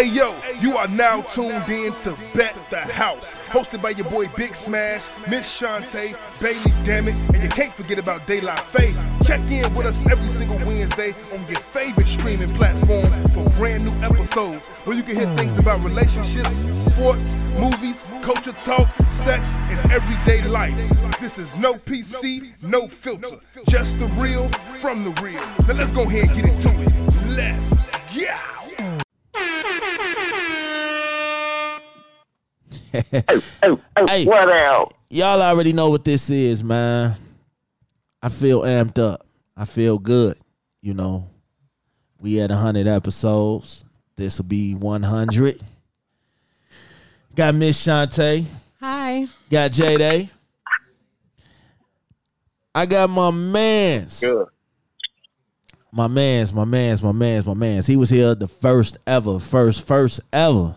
[0.00, 4.34] Hey yo, you are now tuned in to Bet the House, hosted by your boy
[4.34, 8.96] Big Smash, Miss Chaunte, Bailey Dammit, and you can't forget about Daylight Faye.
[9.22, 13.92] Check in with us every single Wednesday on your favorite streaming platform for brand new
[14.00, 15.60] episodes where you can hear things hmm.
[15.60, 20.78] about relationships, sports, movies, culture talk, sex, and everyday life.
[21.20, 23.38] This is no PC, no filter,
[23.68, 24.48] just the real
[24.80, 25.44] from the real.
[25.68, 27.26] Now let's go ahead and get into it.
[27.26, 27.90] Let's
[29.34, 29.40] go.
[32.92, 33.12] hey,
[33.62, 33.76] hey,
[34.08, 34.24] Hey.
[34.26, 34.92] what else?
[35.10, 37.16] Y'all already know what this is, man.
[38.22, 39.26] I feel amped up.
[39.56, 40.36] I feel good.
[40.82, 41.28] You know,
[42.20, 43.84] we at 100 episodes.
[44.16, 45.60] This will be 100.
[47.34, 48.44] Got Miss Chaunte.
[48.80, 49.26] Hi.
[49.50, 50.30] Got J Day.
[52.74, 54.20] I got my mans.
[54.20, 54.46] Good.
[55.92, 57.86] My mans, my mans, my mans, my mans.
[57.86, 60.76] He was here the first ever, first, first ever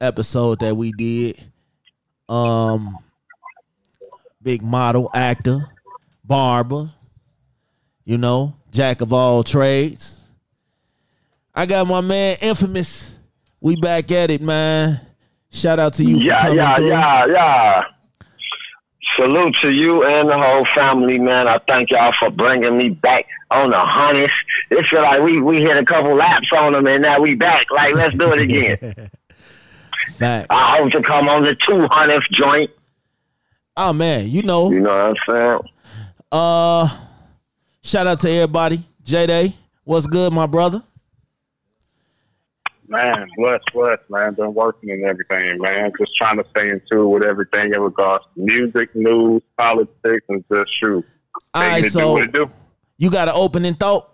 [0.00, 1.42] episode that we did.
[2.28, 2.96] Um
[4.42, 5.68] big model, actor,
[6.24, 6.90] barber,
[8.04, 10.22] you know, jack of all trades.
[11.54, 13.18] I got my man infamous.
[13.60, 15.00] We back at it, man.
[15.50, 16.88] Shout out to you for Yeah, coming yeah, through.
[16.88, 17.84] yeah, yeah.
[19.16, 21.46] Salute to you and the whole family, man.
[21.46, 24.32] I thank y'all for bringing me back on the harness.
[24.70, 27.66] It feel like we we hit a couple laps on them, and now we back.
[27.70, 28.78] Like, let's do it again.
[30.16, 30.46] Facts.
[30.50, 32.70] I hope to come on the 200th joint.
[33.76, 34.70] Oh man, you know.
[34.70, 35.60] You know what I'm saying?
[36.30, 36.96] Uh
[37.82, 38.82] shout out to everybody.
[39.02, 40.82] J Day, what's good, my brother?
[42.86, 44.34] Man, bless, bless, man.
[44.34, 45.90] Been working and everything, man.
[45.98, 50.44] Just trying to stay in tune with everything in regards to music, news, politics, and
[50.52, 51.04] just shoot.
[51.54, 52.50] All Making right, so do.
[52.98, 54.10] you got an opening thought?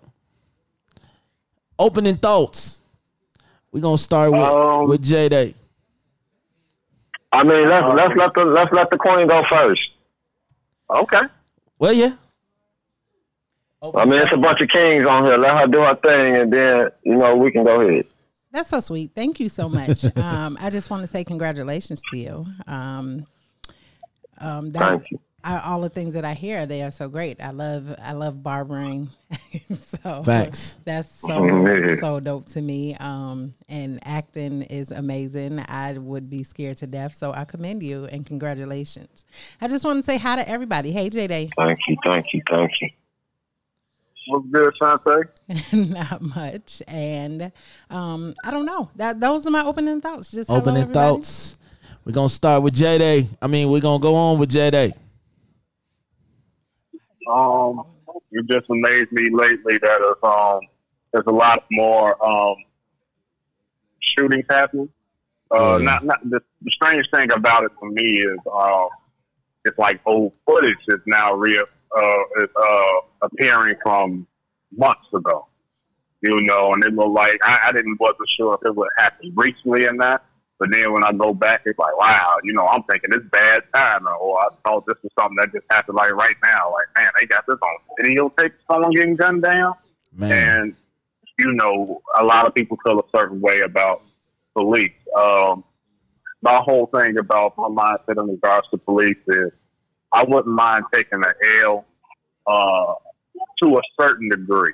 [1.77, 2.81] Opening thoughts.
[3.71, 5.55] We're gonna start with Um, with J Day.
[7.33, 9.81] I mean, let's let's let the let's let the queen go first.
[10.89, 11.21] Okay.
[11.79, 12.13] Well, yeah.
[13.95, 15.37] I mean, it's a bunch of kings on here.
[15.37, 18.05] Let her do her thing, and then you know we can go ahead.
[18.51, 19.11] That's so sweet.
[19.15, 20.05] Thank you so much.
[20.17, 22.45] um, I just want to say congratulations to you.
[22.67, 23.25] Um,
[24.37, 25.19] um, that, Thank you.
[25.43, 27.41] I, all the things that I hear, they are so great.
[27.41, 29.09] I love, I love barbering.
[29.73, 30.77] so Facts.
[30.85, 31.95] That's so Yeah.
[31.95, 32.95] so dope to me.
[32.95, 35.59] Um, and acting is amazing.
[35.67, 37.15] I would be scared to death.
[37.15, 39.25] So I commend you and congratulations.
[39.59, 40.91] I just want to say hi to everybody.
[40.91, 41.49] Hey, J Day.
[41.57, 42.89] Thank you, thank you, thank you.
[44.27, 45.27] What's good, Chaunte?
[45.89, 46.81] Not much.
[46.87, 47.51] And
[47.89, 48.89] um, I don't know.
[48.95, 50.31] That those are my opening thoughts.
[50.31, 51.15] Just Opening everybody.
[51.15, 51.57] thoughts.
[52.05, 53.27] We're gonna start with J Day.
[53.41, 54.93] I mean, we're gonna go on with J Day.
[57.31, 57.83] Um,
[58.31, 60.59] it just amazed me lately that it's, um,
[61.13, 62.55] there's a lot more um,
[64.17, 64.89] shootings happening.
[65.53, 65.83] Uh, Yeah.
[65.85, 68.87] not, not the, the strange thing about it for me is um,
[69.65, 71.65] it's like old footage is now real
[71.97, 74.27] uh, is uh, appearing from
[74.75, 75.47] months ago.
[76.21, 79.33] You know, and it looked like I, I didn't wasn't sure if it would happen
[79.35, 80.23] recently or not.
[80.59, 83.63] But then when I go back, it's like, wow, you know, I'm thinking it's bad
[83.73, 86.71] time, or I thought this was something that just happened like right now.
[86.71, 89.73] Like, man, they got this on videotape, someone getting gunned down,
[90.15, 90.31] Man.
[90.31, 90.75] and
[91.39, 94.03] you know, a lot of people feel a certain way about
[94.53, 94.91] police.
[95.17, 95.63] Um,
[96.43, 99.51] my whole thing about my mindset in regards to police is,
[100.13, 101.33] I wouldn't mind taking an
[101.63, 101.85] L
[102.47, 102.93] uh,
[103.63, 104.73] to a certain degree,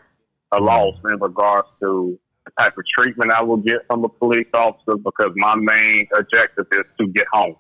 [0.52, 4.48] a loss in regards to the type of treatment I will get from a police
[4.54, 7.56] officer because my main objective is to get home.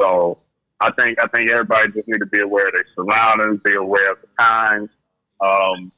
[0.00, 0.38] So
[0.80, 4.12] I think I think everybody just need to be aware of their surroundings, be aware
[4.12, 4.90] of the times.
[5.40, 5.92] Um,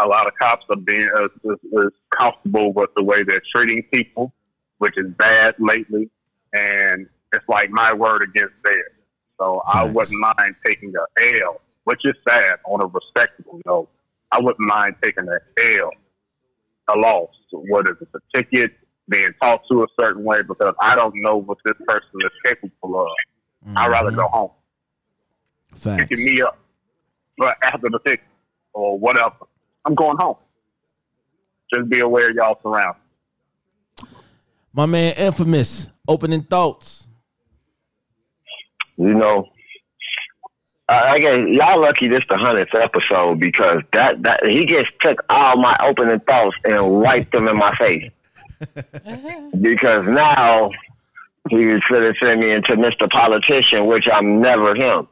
[0.00, 3.82] a lot of cops are being uh, is, is comfortable with the way they're treating
[3.92, 4.32] people,
[4.78, 6.10] which is bad lately,
[6.52, 8.92] and it's like my word against theirs.
[9.38, 13.88] So I wouldn't mind taking a L, which is sad on a respectable note.
[14.32, 15.38] I wouldn't mind taking an
[15.78, 15.90] L,
[16.88, 18.72] a loss, whether it's a ticket,
[19.08, 23.00] being talked to a certain way, because I don't know what this person is capable
[23.00, 23.08] of.
[23.68, 23.92] I'd mm-hmm.
[23.92, 24.50] rather go home,
[25.74, 26.08] Facts.
[26.08, 26.58] picking me up,
[27.38, 28.26] but after the ticket
[28.72, 29.46] or whatever,
[29.84, 30.36] I'm going home.
[31.72, 33.04] Just be aware of y'all surroundings.
[34.72, 35.90] My man Infamous.
[36.06, 37.07] Opening thoughts.
[38.98, 39.48] You know,
[40.88, 45.24] I, I guess y'all lucky this the hundredth episode because that that he just took
[45.30, 48.10] all my opening thoughts and wiped them in my face.
[49.60, 50.70] because now
[51.48, 53.08] he was going to send me into Mr.
[53.08, 55.08] Politician, which I'm never him.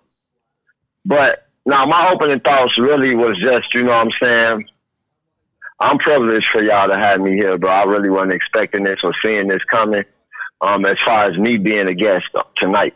[1.04, 4.64] But now my opening thoughts really was just, you know what I'm saying?
[5.78, 7.70] I'm privileged for y'all to have me here, bro.
[7.70, 10.04] I really wasn't expecting this or seeing this coming.
[10.60, 12.24] Um, as far as me being a guest
[12.56, 12.94] tonight,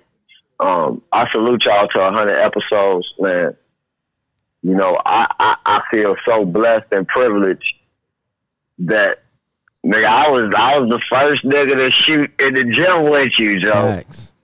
[0.60, 3.56] um, I salute y'all to 100 episodes, man.
[4.62, 7.74] You know, I, I, I feel so blessed and privileged
[8.80, 9.22] that
[9.84, 13.60] nigga, I was I was the first nigga to shoot in the gym with you,
[13.60, 13.72] Joe.
[13.72, 14.34] Facts.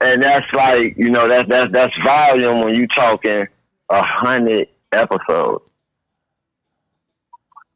[0.00, 3.46] And that's like, you know, that's that's that's volume when you talking
[3.90, 5.64] a hundred episodes.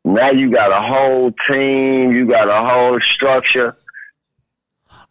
[0.05, 3.77] Now you got a whole team, you got a whole structure.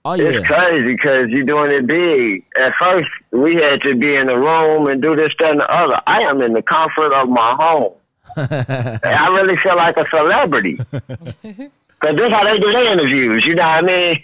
[0.05, 0.29] Oh yeah.
[0.29, 2.45] It's crazy because you're doing it big.
[2.59, 5.67] At first, we had to be in the room and do this, that, and the
[5.69, 5.99] other.
[6.05, 7.93] I am in the comfort of my home.
[8.37, 10.79] I really feel like a celebrity.
[12.01, 14.23] Because this is how they do their interviews, you know what I mean?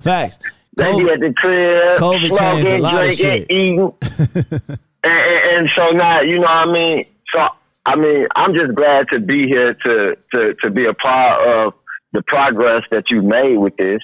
[0.00, 0.38] Facts.
[0.74, 3.50] They be at the crib, COVID smoking, drinking, shit.
[3.50, 3.78] eating.
[5.04, 7.04] and, and, and so now, you know what I mean?
[7.34, 7.46] So,
[7.84, 11.74] I mean, I'm just glad to be here to, to, to be a part of
[12.12, 14.00] the progress that you made with this.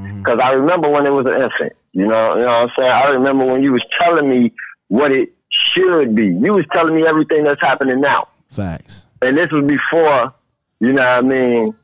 [0.00, 0.22] Mm-hmm.
[0.22, 2.90] Because I remember when it was an infant, you know, you know what I'm saying?
[2.90, 4.52] I remember when you was telling me
[4.88, 6.26] what it should be.
[6.26, 8.28] You was telling me everything that's happening now.
[8.48, 9.06] Facts.
[9.22, 10.32] And this was before,
[10.80, 11.74] you know what I mean,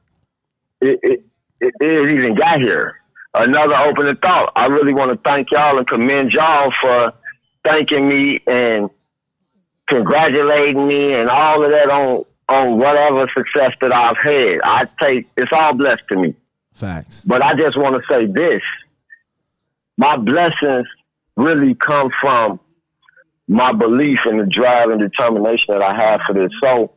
[0.81, 1.25] it, it,
[1.61, 3.01] it, it even got here.
[3.35, 4.53] Another opening thought.
[4.57, 7.13] I really want to thank y'all and commend y'all for
[7.65, 8.89] thanking me and
[9.89, 14.61] congratulating me and all of that on on whatever success that I've had.
[14.63, 16.35] I take it's all blessed to me.
[16.77, 17.25] Facts.
[17.25, 18.61] But I just want to say this.
[19.97, 20.87] My blessings
[21.37, 22.61] really come from
[23.49, 26.51] my belief and the drive and determination that I have for this.
[26.63, 26.93] So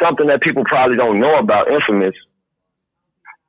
[0.00, 2.14] something that people probably don't know about Infamous,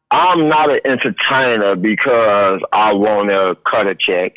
[0.10, 4.34] I'm not an entertainer because I want to cut a check.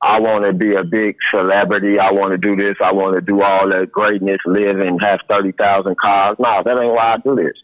[0.00, 1.98] I want to be a big celebrity.
[1.98, 2.76] I want to do this.
[2.80, 6.36] I want to do all that greatness, live and have 30,000 cars.
[6.38, 7.54] No, that ain't why I do this.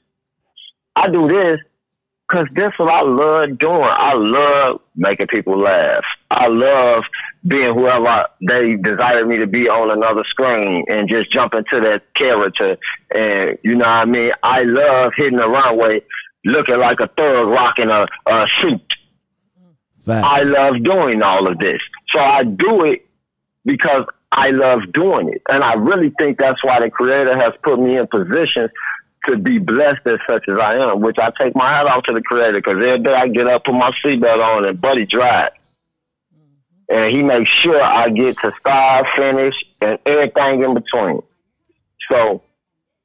[0.97, 1.61] I do this
[2.29, 3.83] because that's what I love doing.
[3.83, 6.05] I love making people laugh.
[6.31, 7.05] I love
[7.47, 12.03] being whoever they desire me to be on another screen and just jump into that
[12.15, 12.77] character.
[13.15, 14.33] And you know what I mean?
[14.43, 16.03] I love hitting the runway
[16.45, 18.95] looking like a thug rocking a, a suit.
[20.05, 20.27] Facts.
[20.27, 21.81] I love doing all of this.
[22.13, 23.07] So I do it
[23.65, 25.43] because I love doing it.
[25.49, 28.71] And I really think that's why the creator has put me in positions
[29.27, 32.15] to be blessed as such as I am, which I take my hat off to
[32.15, 35.51] the creator because every day I get up, put my seatbelt on, and Buddy drive.
[36.91, 41.23] And he makes sure I get to start, finish, and everything in between.
[42.11, 42.43] So,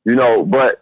[0.06, 0.82] you know, but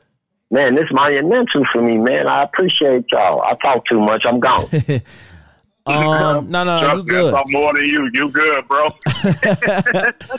[0.51, 2.27] man, this monumental for me, man.
[2.27, 3.41] I appreciate y'all.
[3.41, 4.23] I talk too much.
[4.25, 4.65] I'm gone.
[5.87, 7.33] um, no, no, no, you good.
[7.33, 8.09] I'm more than you.
[8.13, 8.89] You good, bro?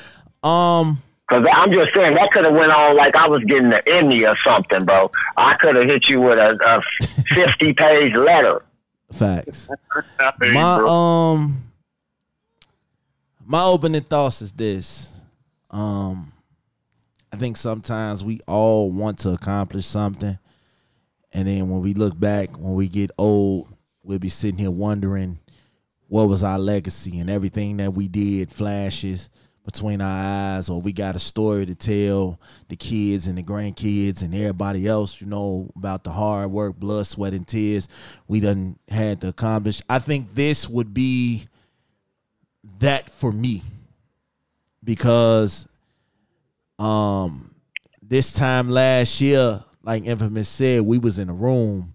[0.42, 1.00] Um,
[1.32, 4.23] Cause I'm just saying that could have went on like I was getting an Emmy
[4.26, 5.11] or something, bro.
[5.38, 8.62] I could have hit you with a, a 50 page letter.
[9.11, 9.67] facts.
[10.20, 11.62] I feel you, My um,
[13.46, 15.17] my opening thoughts is this.
[15.70, 16.34] Um,
[17.32, 20.38] I think sometimes we all want to accomplish something,
[21.32, 23.69] and then when we look back, when we get old,
[24.02, 25.38] we'll be sitting here wondering
[26.08, 29.31] what was our legacy and everything that we did flashes
[29.64, 32.38] between our eyes or we got a story to tell
[32.69, 37.07] the kids and the grandkids and everybody else you know about the hard work blood
[37.07, 37.88] sweat and tears
[38.26, 41.45] we done had to accomplish i think this would be
[42.81, 43.62] that for me
[44.83, 45.69] because
[46.78, 47.54] um
[48.02, 51.95] this time last year like infamous said we was in a room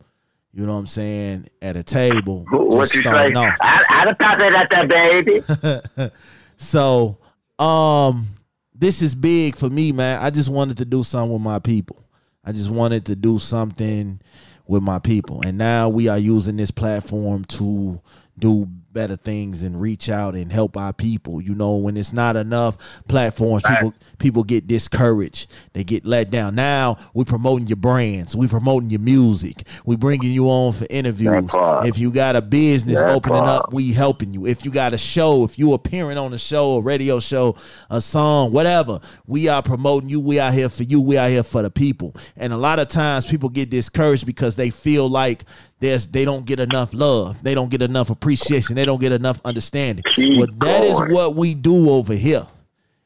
[0.53, 3.33] you know what i'm saying at a table What you say?
[3.33, 3.55] off.
[3.59, 6.11] I, I'd have thought that at that baby.
[6.59, 7.17] So,
[7.59, 8.27] um,
[8.73, 10.21] this is big for me, man.
[10.21, 12.03] I just wanted to do something with my people.
[12.43, 14.21] I just wanted to do something
[14.67, 15.41] with my people.
[15.41, 18.01] And now we are using this platform to
[18.39, 18.67] do
[18.97, 21.39] better things and reach out and help our people.
[21.39, 22.77] You know, when it's not enough
[23.07, 25.51] platforms, people people get discouraged.
[25.73, 26.55] They get let down.
[26.55, 28.35] Now we promoting your brands.
[28.35, 29.63] We promoting your music.
[29.85, 31.49] We bringing you on for interviews.
[31.53, 33.65] If you got a business That opening part.
[33.65, 34.47] up, we helping you.
[34.47, 37.55] If you got a show, if you appearing on a show, a radio show,
[37.91, 40.19] a song, whatever, we are promoting you.
[40.19, 40.99] We are here for you.
[40.99, 42.15] We are here for the people.
[42.35, 45.43] And a lot of times people get discouraged because they feel like
[45.79, 47.43] there's they don't get enough love.
[47.43, 48.75] They don't get enough appreciation.
[48.75, 50.03] They don't get enough understanding.
[50.15, 51.13] Keep well, that is going.
[51.13, 52.47] what we do over here.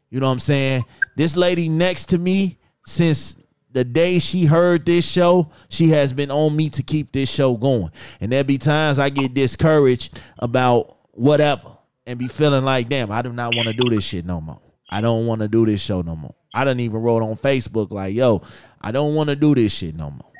[0.09, 0.83] You know what I'm saying?
[1.15, 3.37] This lady next to me, since
[3.71, 7.55] the day she heard this show, she has been on me to keep this show
[7.55, 7.91] going.
[8.19, 13.21] And there be times I get discouraged about whatever and be feeling like, damn, I
[13.21, 14.61] do not want to do this shit no more.
[14.89, 16.35] I don't want to do this show no more.
[16.53, 18.41] I done even wrote on Facebook like, yo,
[18.81, 20.30] I don't want to do this shit no more.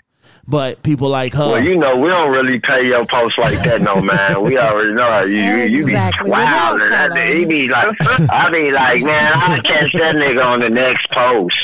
[0.48, 1.52] But people like her.
[1.52, 4.42] Well, you know, we don't really pay your post like that, no man.
[4.42, 6.26] We already know how you you Exactly.
[6.26, 6.78] be We wow.
[6.78, 7.96] don't tell That, he be like,
[8.30, 11.58] I be like, man, I catch that nigga on the next post.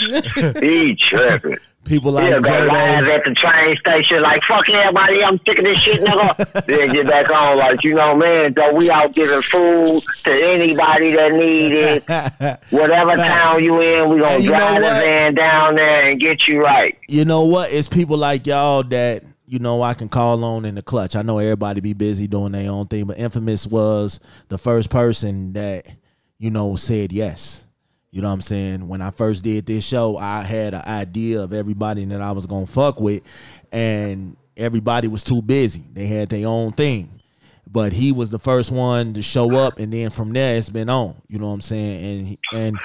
[0.64, 1.58] He tripping.
[1.88, 5.66] People like He'll go live at the train station like, fuck everybody, I'm sick of
[5.66, 6.66] this shit, nigga.
[6.66, 11.12] then get back on like, you know, man, though we out giving food to anybody
[11.14, 12.04] that need it.
[12.70, 13.30] Whatever Facts.
[13.30, 16.98] town you in, we gonna know drive the van down there and get you right.
[17.08, 17.72] you know what?
[17.72, 21.16] It's people like y'all that you know I can call on in the clutch.
[21.16, 25.54] I know everybody be busy doing their own thing, but Infamous was the first person
[25.54, 25.88] that
[26.38, 27.67] you know said yes.
[28.18, 28.88] You know what I'm saying?
[28.88, 32.48] When I first did this show, I had an idea of everybody that I was
[32.48, 33.22] gonna fuck with,
[33.72, 35.84] and everybody was too busy.
[35.94, 37.12] They had their own thing.
[37.72, 40.90] But he was the first one to show up, and then from there it's been
[40.90, 41.14] on.
[41.28, 42.04] You know what I'm saying?
[42.20, 42.78] And he- and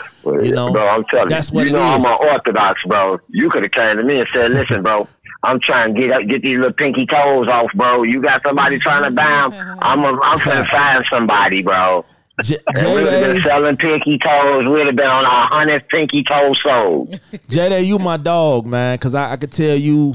[0.45, 2.05] you know bro, I'm telling that's you, what you it know is.
[2.05, 3.19] I'm an orthodox, bro.
[3.31, 5.09] You could have came to me and said, "Listen, bro,
[5.45, 8.03] I'm trying to get get these little pinky toes off, bro.
[8.03, 9.53] You got somebody trying to buy 'em?
[9.81, 12.05] I'm a, I'm gonna find somebody, bro."
[12.43, 14.65] J- And we'd have been selling pinky toes.
[14.69, 17.21] We'd have been on our hundredth pinky toe sold.
[17.49, 20.15] Jada, you my dog, man, because I, I could tell you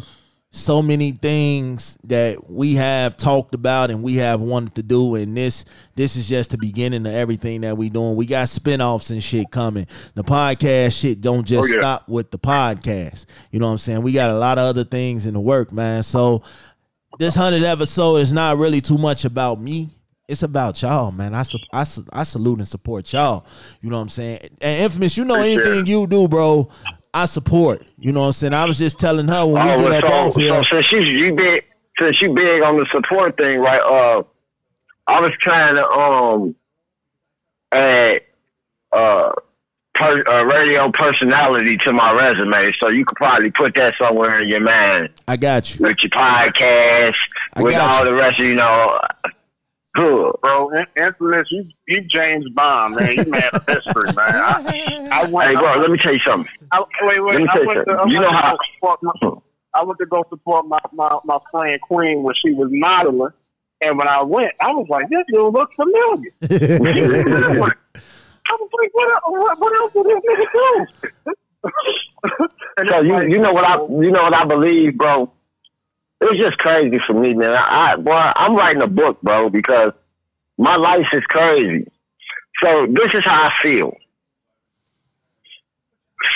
[0.50, 5.38] so many things that we have talked about and we have wanted to do, and
[5.38, 8.16] this this is just the beginning of everything that we doing.
[8.16, 9.86] We got spinoffs and shit coming.
[10.16, 11.82] The podcast shit don't just Oh, yeah.
[11.82, 13.26] stop with the podcast.
[13.52, 14.02] You know what I'm saying?
[14.02, 16.02] We got a lot of other things in the work, man.
[16.02, 16.42] So
[17.20, 19.90] this hundred episode is not really too much about me.
[20.27, 21.34] It's about y'all, man.
[21.34, 23.46] I, su- I, I salute and support y'all.
[23.81, 24.39] You know what I'm saying?
[24.62, 25.88] And infamous, you know Appreciate anything it.
[25.88, 26.69] you do, bro.
[27.13, 27.84] I support.
[27.98, 28.53] You know what I'm saying?
[28.53, 30.63] I was just telling her when we Oh, get up well, off so, here.
[30.65, 31.63] so since you you big
[31.98, 33.79] since you big on the support thing, right?
[33.81, 34.24] Uh,
[35.07, 36.55] I was trying to um
[37.72, 38.22] add
[38.91, 39.31] uh,
[39.93, 44.50] per, uh radio personality to my resume, so you could probably put that somewhere in
[44.50, 45.86] your mind I got you.
[45.88, 47.13] with your podcast,
[47.53, 48.12] I with all you.
[48.12, 49.00] the rest of you know.
[49.98, 50.32] Good.
[50.42, 53.16] Bro, in- infamous, you, you James Bond, man.
[53.16, 54.36] You man of history, man.
[54.36, 56.50] I, I went, Hey, bro, let me tell you something.
[56.72, 57.34] I, wait, wait.
[57.34, 59.38] Let me I tell you went to, You know how- go support my, hmm.
[59.74, 63.32] I went to go support my, my, my friend Queen when she was modeling.
[63.82, 66.32] And when I went, I was like, this dude looks familiar.
[68.50, 71.34] I was like, what, what, what else did this nigga do?
[72.89, 75.32] So you you know what I you know what I believe, bro.
[76.22, 77.52] It's just crazy for me, man.
[77.56, 79.92] I, I boy, I'm writing a book, bro, because
[80.58, 81.86] my life is crazy.
[82.64, 83.96] So this is how I feel.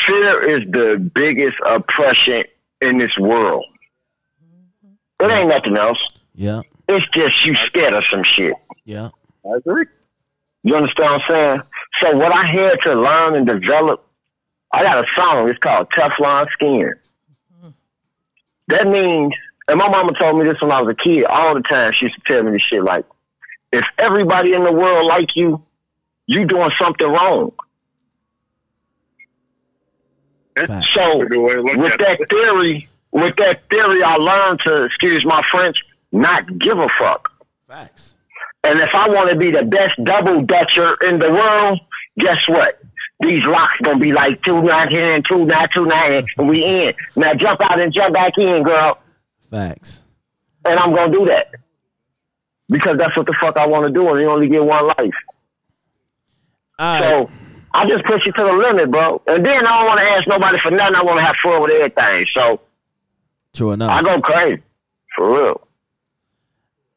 [0.06, 2.44] Fear is the biggest oppression
[2.82, 3.66] in this world.
[5.20, 6.00] It ain't nothing else.
[6.36, 8.54] yeah, It's just you scared of some shit.
[8.86, 9.10] yeah.
[9.46, 9.86] I agree.
[10.64, 11.62] You understand what I'm saying?
[12.00, 14.06] So what I had to learn and develop,
[14.72, 15.50] I got a song.
[15.50, 16.94] It's called Teflon Skin.
[18.68, 19.34] That means,
[19.72, 21.24] and my mama told me this when I was a kid.
[21.24, 23.06] All the time, she used to tell me this shit like,
[23.72, 25.64] if everybody in the world like you,
[26.28, 27.54] you doing something wrong.
[30.58, 30.90] Facts.
[30.94, 32.30] So good way to look with that it.
[32.30, 35.78] theory, with that theory, I learned to, excuse my French,
[36.12, 37.32] not give a fuck.
[37.70, 38.18] Facts.
[38.66, 41.80] And if I want to be the best double dutcher in the world,
[42.20, 42.78] guess what?
[43.22, 46.66] These locks gonna be like two nine here and two nine two nine, and we
[46.66, 46.94] in.
[47.16, 48.98] Now jump out and jump back in, girl.
[49.52, 50.02] Facts.
[50.66, 51.52] And I'm gonna do that
[52.70, 55.14] because that's what the fuck I want to do, and you only get one life.
[56.80, 57.02] Right.
[57.02, 57.30] So
[57.74, 59.22] I just push you to the limit, bro.
[59.28, 60.96] And then I don't want to ask nobody for nothing.
[60.96, 62.26] I want to have fun with everything.
[62.36, 62.62] So
[63.54, 63.92] True enough.
[63.92, 64.62] I go crazy
[65.16, 65.68] for real.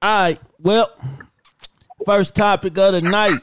[0.02, 0.38] All right.
[0.60, 0.90] Well,
[2.06, 3.40] first topic of the night: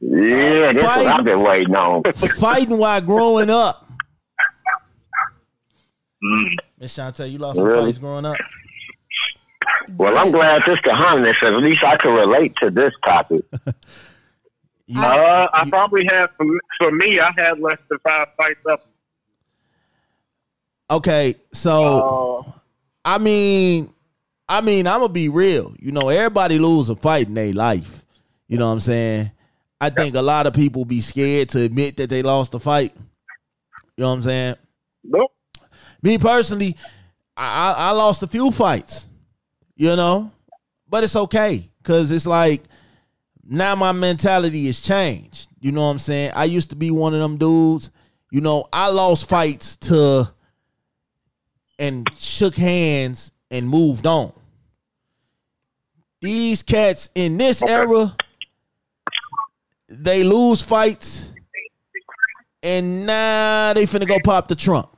[0.00, 1.04] Yeah, that's Fight.
[1.04, 2.02] what I've been waiting on.
[2.38, 3.91] fighting while growing up.
[6.22, 6.44] Mm.
[6.78, 7.86] Miss Chaunte, you lost some Really?
[7.86, 8.36] fights growing up.
[9.96, 11.42] Well, I'm glad this the hundredth.
[11.42, 13.44] At least I can relate to this topic.
[14.86, 16.44] You, Uh, I you- probably had, for,
[16.78, 18.84] for me, I had less than five fights up.
[20.90, 22.52] okay, so Uh,
[23.04, 23.92] I mean,
[24.48, 25.74] I mean, I'm gonna be real.
[25.78, 28.04] You know, everybody lose a fight in their life.
[28.48, 29.30] You know what I'm saying?
[29.80, 32.92] I think a lot of people be scared to admit that they lost a fight.
[33.96, 34.54] You know what I'm saying?
[35.04, 35.31] nope.
[36.02, 36.76] Me personally,
[37.36, 39.08] I, I, lost a few fights,
[39.76, 40.32] you know,
[40.88, 42.62] but it's okay because it's like
[43.44, 45.48] now my mentality has changed.
[45.60, 46.32] You know what I'm saying?
[46.34, 47.90] I used to be one of them dudes.
[48.30, 50.32] You know, I lost fights to
[51.78, 54.32] and shook hands and moved on.
[56.20, 58.16] These cats in this era,
[59.88, 61.32] they lose fights
[62.62, 64.88] and now they finna go pop the trunk.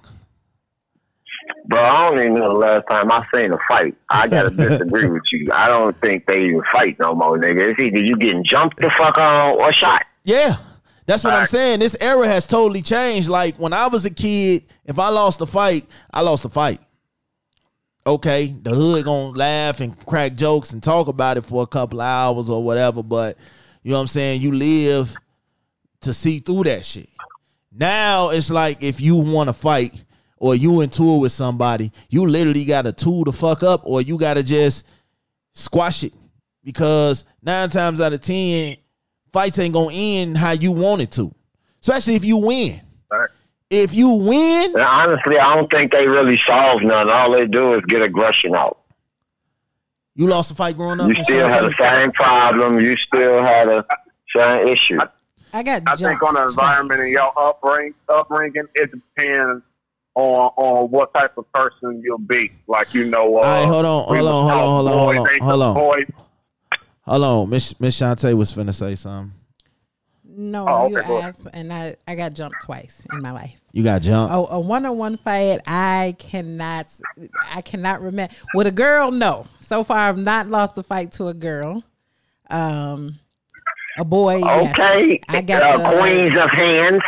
[1.67, 3.95] Bro, I don't even know the last time I seen a fight.
[4.11, 5.51] I gotta disagree with you.
[5.53, 7.71] I don't think they even fight no more, nigga.
[7.71, 10.03] It's either you getting jumped the fuck on or shot.
[10.25, 10.57] Yeah.
[11.07, 11.49] That's what I'm Right.
[11.49, 11.81] saying.
[11.81, 13.29] This era has totally changed.
[13.29, 16.81] Like when I was a kid, if I lost a fight, I lost a fight.
[18.07, 22.01] Okay, the hood gonna laugh and crack jokes and talk about it for a couple
[22.03, 23.39] of hours or whatever, but
[23.83, 24.43] you know what I'm saying?
[24.43, 25.15] You live
[26.03, 27.09] to see through that shit.
[27.73, 30.05] Now it's like if you want to fight
[30.45, 34.03] or you in tour with somebody, you literally got to tool the fuck up or
[34.03, 34.87] you got to just
[35.55, 36.13] squash it
[36.63, 38.77] because nine times out of ten,
[39.33, 41.35] fights ain't gonna end how you want it to,
[41.81, 42.79] especially if you win.
[43.11, 43.31] Right.
[43.71, 47.09] If you win, And honestly, I don't think they really solve none.
[47.09, 48.81] All they do is get aggression out.
[50.15, 51.09] you lost a fight growing up.
[51.09, 52.81] You still had the same problem.
[52.81, 53.87] You still had a
[54.37, 54.99] same issue.
[55.55, 55.85] I got.
[55.87, 57.05] I think on the jumped environment twice.
[57.07, 59.65] and your upbringing, upbringing, it depends
[60.15, 62.53] on on what type of person you'll be.
[62.67, 65.63] Like you know, uh, right, hold on, we hold on, hold on, hold on, hold
[65.63, 66.07] on, hold on.
[67.03, 69.33] Hold on, Miss Miss Chaunte was finna say something.
[70.37, 73.61] No, Oh, you okay, go asked, and I I got jumped twice in my life.
[73.73, 74.35] You got jumped.
[74.35, 76.89] Oh, a one on one fight, I cannot,
[77.53, 78.35] I cannot remember.
[78.55, 79.47] With a girl, no.
[79.61, 81.85] So far, I've not lost a fight to a girl.
[82.51, 83.19] Um,
[83.97, 84.71] a boy, yes.
[84.73, 87.03] Okay, I got uh, the, queens of hands.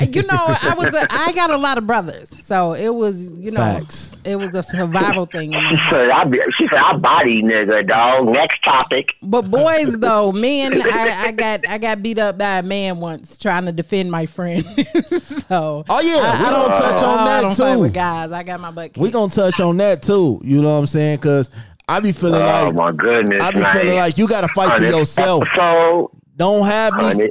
[0.00, 3.50] You know, I was, a, I got a lot of brothers, so it was, you
[3.50, 4.20] know, Facts.
[4.22, 5.52] it was a survival thing.
[5.54, 8.28] In my She said, I, be- she said, I body nigga, dog.
[8.28, 9.14] Next topic.
[9.22, 13.38] But boys, though, men, I, I got, I got beat up by a man once
[13.38, 14.64] trying to defend my friend.
[15.48, 17.74] so, Oh, yeah, I, we I gonna don't touch on oh, I that, don't fight
[17.74, 17.80] too.
[17.80, 18.30] with guys.
[18.32, 18.84] I got my butt.
[18.92, 18.98] Kicked.
[18.98, 20.40] We gonna touch on that too.
[20.44, 21.18] You know what I'm saying?
[21.18, 21.50] Cause
[21.88, 23.76] I be feeling Oh like my goodness, I be man.
[23.76, 25.42] feeling like you gotta fight On for yourself.
[25.48, 27.28] Episode, Don't have me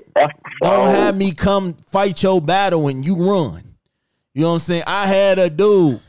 [0.62, 3.76] don't have me come fight your battle and you run.
[4.34, 4.84] You know what I'm saying?
[4.86, 6.02] I had a dude.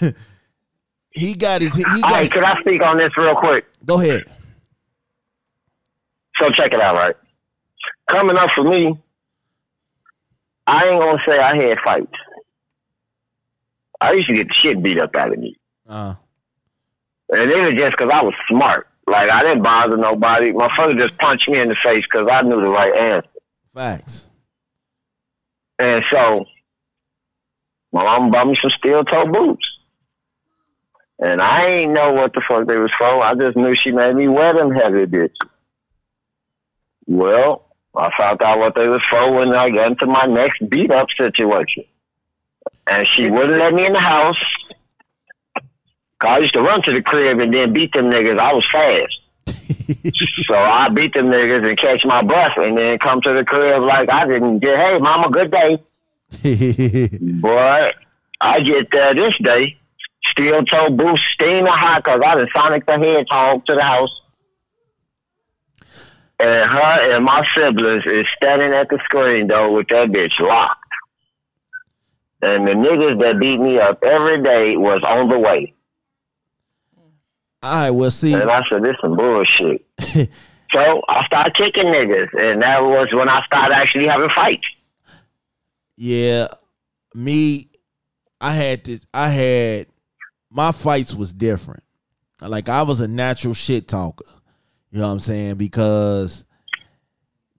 [1.10, 3.66] he got his he got right, can I speak on this real quick?
[3.84, 4.24] go ahead.
[6.38, 7.14] So check it out, right?
[8.10, 8.98] Coming up for me,
[10.66, 12.12] I ain't gonna say I had fights.
[14.00, 15.54] I used to get the shit beat up out of me.
[15.86, 16.14] Uh
[17.30, 18.88] And it was just because I was smart.
[19.08, 20.52] Like, I didn't bother nobody.
[20.52, 23.28] My father just punched me in the face because I knew the right answer.
[23.74, 24.30] facts.
[25.78, 26.44] And so,
[27.92, 29.64] my mom bought me some steel toe boots.
[31.20, 33.22] And I ain't know what the fuck they was for.
[33.22, 35.30] I just knew she made me wear them heavy bitches.
[37.06, 37.66] Well,
[37.96, 41.08] I found out what they was for when I got into my next beat up
[41.18, 41.84] situation.
[42.86, 44.36] And she wouldn't let me in the house.
[46.18, 48.38] 'Cause I used to run to the crib and then beat them niggas.
[48.38, 49.20] I was fast.
[50.46, 53.82] so I beat them niggas and catch my breath and then come to the crib
[53.82, 55.78] like I didn't get, hey, mama, good day.
[57.40, 57.94] But
[58.40, 59.76] I get there this day,
[60.26, 64.10] steel toe boots, steaming hot because I done Sonic the Hedgehog to the house.
[66.40, 70.84] And her and my siblings is standing at the screen though with that bitch locked.
[72.42, 75.74] And the niggas that beat me up every day was on the way.
[77.62, 79.84] All right, well see And I said, this some bullshit.
[80.72, 82.28] so I started kicking niggas.
[82.40, 84.66] And that was when I started actually having fights.
[85.96, 86.48] Yeah,
[87.14, 87.70] me,
[88.40, 89.04] I had this.
[89.12, 89.86] I had
[90.50, 91.82] my fights was different.
[92.40, 94.24] Like I was a natural shit talker.
[94.90, 95.56] You know what I'm saying?
[95.56, 96.44] Because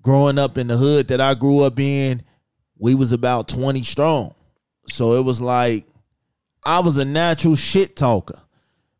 [0.02, 2.24] growing up in the hood that I grew up in,
[2.78, 4.34] we was about 20 strong.
[4.88, 5.86] So it was like
[6.66, 8.42] I was a natural shit talker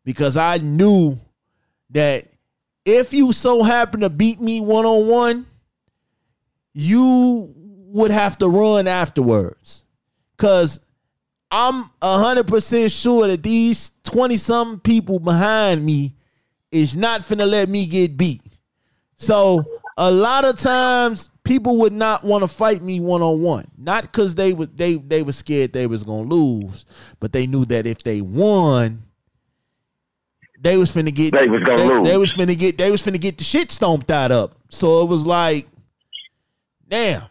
[0.04, 1.18] because I knew
[1.90, 2.26] that
[2.84, 5.46] if you so happen to beat me one on one,
[6.72, 9.84] you would have to run afterwards.
[10.36, 10.80] Cause
[11.50, 16.14] I'm hundred percent sure that these 20 something people behind me
[16.70, 18.42] is not finna let me get beat.
[19.16, 19.64] So
[19.96, 23.66] a lot of times people would not want to fight me one on one.
[23.76, 26.84] Not because they they they were scared they was gonna lose,
[27.18, 29.02] but they knew that if they won,
[30.60, 32.08] they was finna get They was gonna they, lose.
[32.08, 34.56] they was finna get they was finna get the shit stomped out up.
[34.68, 35.66] So it was like,
[36.86, 37.22] damn,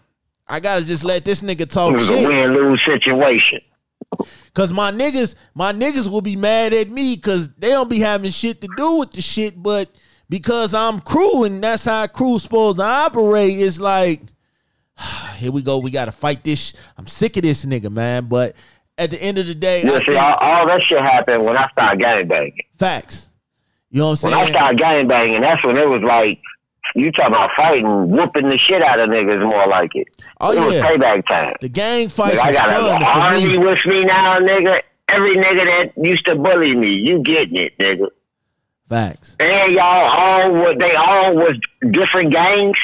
[0.47, 1.93] I gotta just let this nigga talk.
[1.93, 2.27] It was a shit.
[2.27, 3.61] win lose situation.
[4.55, 8.31] Cause my niggas, my niggas will be mad at me because they don't be having
[8.31, 9.89] shit to do with the shit, but
[10.27, 14.21] because I'm crew and that's how crew's supposed to operate, it's like,
[15.35, 16.73] here we go, we gotta fight this.
[16.97, 18.25] I'm sick of this nigga, man.
[18.25, 18.55] But
[18.99, 21.57] at the end of the day, Yeah, I see, all, all that shit happened when
[21.57, 22.57] I started gangbanging.
[22.77, 23.29] facts.
[23.91, 24.35] You know what I'm saying?
[24.37, 26.39] When I started gangbanging, that's when it was like,
[26.95, 30.07] you talking about fighting, whooping the shit out of niggas more like it.
[30.41, 30.89] Oh, it was yeah.
[30.91, 31.53] payback time.
[31.61, 34.79] The gang Nigga, fights I was got an army with me now, nigga.
[35.07, 36.89] every nigga that used to bully me.
[36.93, 38.07] You getting it, nigga.
[38.89, 39.35] Facts.
[39.39, 41.53] And y'all all were they all was
[41.91, 42.77] different gangs.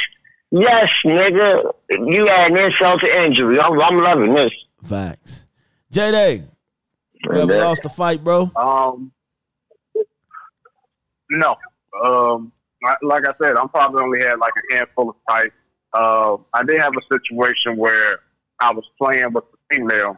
[0.51, 1.71] Yes, nigga.
[1.89, 3.59] You had an insult to injury.
[3.59, 4.51] I'm, I'm loving this.
[4.83, 5.44] Facts.
[5.95, 6.43] J Day,
[7.23, 8.51] you ever lost a fight, bro?
[8.57, 9.13] Um,
[11.29, 11.55] no.
[12.03, 12.51] Um,
[12.83, 15.55] like- like I said, I'm probably only had like a handful of fights.
[15.93, 18.19] Uh, I did have a situation where
[18.59, 20.17] I was playing with a female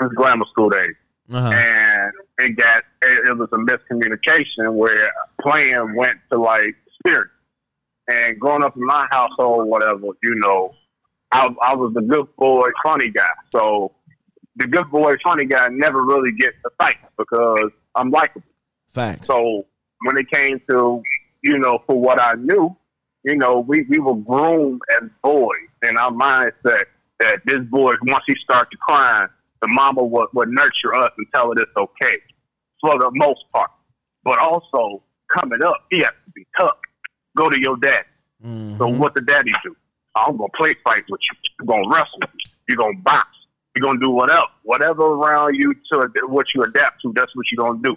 [0.00, 0.96] in grammar school days,
[1.32, 1.48] Uh-huh.
[1.48, 7.30] and it got it, it was a miscommunication where playing went to like spirit.
[8.08, 10.74] And growing up in my household, whatever, you know,
[11.30, 13.30] I, I was the good boy, funny guy.
[13.52, 13.92] So
[14.56, 18.42] the good boy, funny guy never really gets to fight because I'm likable.
[18.92, 19.26] Facts.
[19.26, 19.66] So
[20.04, 21.02] when it came to,
[21.42, 22.76] you know, for what I knew,
[23.24, 26.84] you know, we, we were groomed as boys in our mindset
[27.20, 29.28] that this boy, once he started crying,
[29.62, 32.18] the mama would, would nurture us and tell her it's okay
[32.80, 33.70] for the most part.
[34.24, 35.02] But also,
[35.34, 36.76] coming up, he has to be tough.
[37.36, 38.04] Go to your dad.
[38.44, 38.78] Mhm.
[38.78, 39.74] So what the daddy do?
[40.14, 41.38] I'm gonna play fight with you.
[41.58, 42.20] You're gonna wrestle.
[42.68, 43.28] You're gonna box.
[43.74, 47.12] You're gonna do whatever, whatever around you to what you adapt to.
[47.14, 47.96] That's what you're gonna do.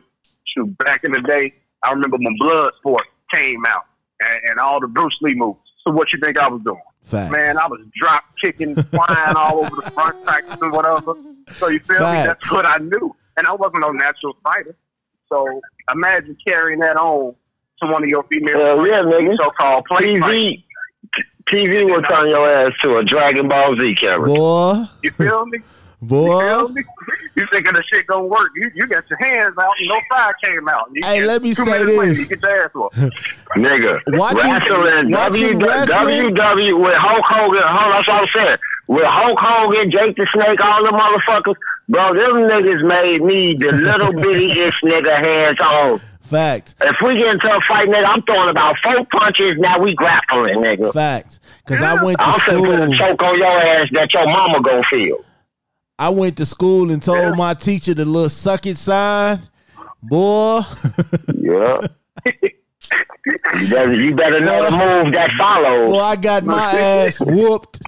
[0.56, 3.02] Shoot, back in the day, I remember when Bloodsport
[3.34, 3.84] came out
[4.22, 5.62] and, and all the Bruce Lee movies.
[5.84, 6.82] So what you think I was doing?
[7.04, 7.32] Facts.
[7.32, 11.14] Man, I was drop kicking, flying all over the front, practicing whatever.
[11.54, 12.04] So you feel me?
[12.04, 14.76] That's what I knew, and I wasn't no natural fighter.
[15.30, 15.62] So
[15.94, 17.36] imagine carrying that on
[17.82, 20.64] to one of your female Hell yeah, so-called play fight.
[21.52, 24.28] TV, TV will turn your ass to a Dragon Ball Z camera.
[24.28, 25.60] Boy, You feel me?
[26.00, 26.84] You feel me?
[27.36, 28.50] You thinking the shit gonna work?
[28.56, 30.90] You you got your hands out, and no fire came out.
[30.94, 32.20] You Hey, let me two say minutes later, this.
[32.20, 32.96] You get your ass whooped.
[33.56, 37.62] Nigga, Watching- wrestling, watching W- wrestling- WW with Hulk Hogan.
[37.66, 38.58] Hold on, that's what I'm saying.
[38.88, 41.56] With Hulk Hogan, Jake the Snake, all the motherfuckers,
[41.90, 46.00] bro, them niggas made me the little bittiest nigga hands on.
[46.28, 46.76] Facts.
[46.82, 49.56] If we get into a fight, nigga, I'm throwing about four punches.
[49.58, 50.92] Now we grappling, nigga.
[50.94, 51.40] Facts.
[51.66, 52.98] Cause I went to I'm finna put a school.
[53.08, 55.24] choke on your ass that your mama gonna feel.
[56.00, 57.32] I went to school and told Yeah.
[57.36, 59.42] my teacher the little suck it sign.
[60.04, 60.62] Boy.
[61.40, 61.78] Yeah.
[62.26, 64.72] you, better, you better know the
[65.04, 65.92] move that follows.
[65.92, 67.80] Well, I got my ass whooped.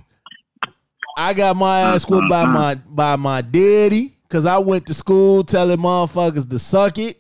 [1.17, 5.43] I got my ass whooped by my by my daddy because I went to school
[5.43, 7.18] telling motherfuckers to suck it.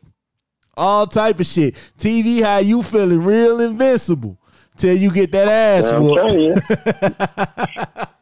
[0.79, 1.75] All type of shit.
[1.97, 4.37] TV, how you feeling real invincible
[4.77, 6.31] till you get that ass I'm whooped.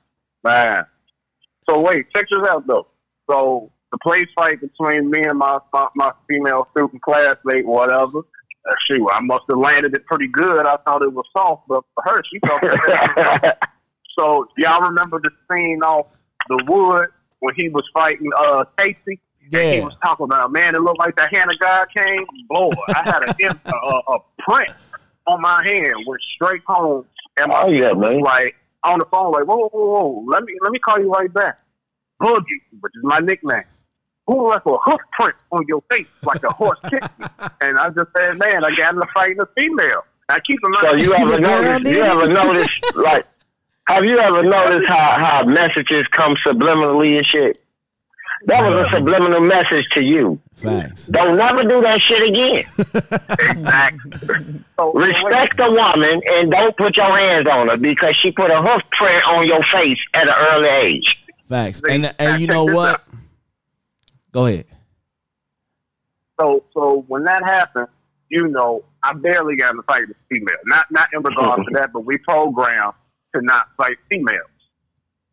[0.44, 0.86] Man.
[1.70, 2.88] So wait, check this out though.
[3.30, 8.20] So the place fight between me and my my, my female student classmate, whatever.
[8.20, 10.66] Uh, shoot, I must have landed it pretty good.
[10.66, 12.60] I thought it was soft, but for her, she thought.
[12.64, 13.58] It
[14.20, 16.08] so y'all remember the scene off
[16.50, 19.22] the wood when he was fighting uh Casey?
[19.54, 22.26] And he was talking about, man, it looked like the hand of God came.
[22.50, 24.72] Boy, I had a, a, a, print
[25.26, 27.06] on my hand, went straight home,
[27.38, 28.22] and my Oh, yeah, man.
[28.22, 31.12] like on the phone, like, whoa, whoa, whoa, whoa, let me let me call you
[31.12, 31.60] right back.
[32.22, 33.64] Boogie, which is my nickname.
[34.28, 37.26] Who left a hoof print on your face like a horse kicked me?
[37.62, 40.04] And I just said, man, I got in a fight with a female.
[40.30, 41.86] Now keep in mind, So you ever noticed?
[41.86, 42.96] You ever noticed?
[42.96, 43.26] Like,
[43.88, 47.64] have you ever noticed how how messages come subliminally and shit?
[48.46, 50.40] That was a subliminal message to you.
[50.56, 51.08] Facts.
[51.08, 52.64] Don't never do that shit again.
[53.40, 54.64] exactly.
[54.78, 58.30] So, so wait, Respect the woman and don't put your hands on her because she
[58.30, 61.16] put a hoof print on your face at an early age.
[61.50, 61.82] Facts.
[61.90, 63.04] And and you know what?
[64.32, 64.66] Go ahead.
[66.40, 67.88] So, so when that happened,
[68.30, 70.56] you know, I barely got in a fight with female.
[70.66, 72.94] Not, not in regards to that, but we programmed
[73.36, 74.48] to not fight females.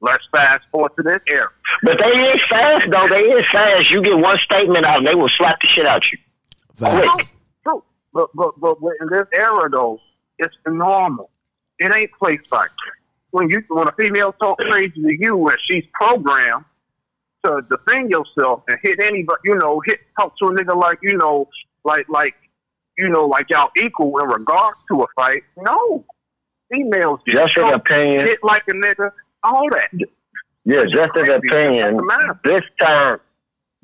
[0.05, 1.49] Let's fast forward to this era.
[1.83, 3.09] But they is fast though.
[3.09, 3.90] They is fast.
[3.90, 6.19] You get one statement out and they will slap the shit out you.
[6.77, 7.37] Facts.
[7.62, 9.99] True, but but but in this era though,
[10.38, 11.31] it's normal.
[11.79, 12.69] It ain't place fight.
[13.31, 16.64] When you when a female talk crazy to you, and she's programmed
[17.45, 21.17] to defend yourself and hit anybody, you know, hit talk to a nigga like you
[21.17, 21.49] know,
[21.85, 22.35] like like
[22.99, 25.43] you know, like y'all equal in regards to a fight.
[25.57, 26.05] No,
[26.71, 28.27] females get Just an choked, opinion.
[28.27, 29.11] hit like a nigga,
[29.44, 29.88] all that.
[30.64, 31.33] Yeah, just an Crazy.
[31.48, 32.00] opinion.
[32.44, 33.18] This time,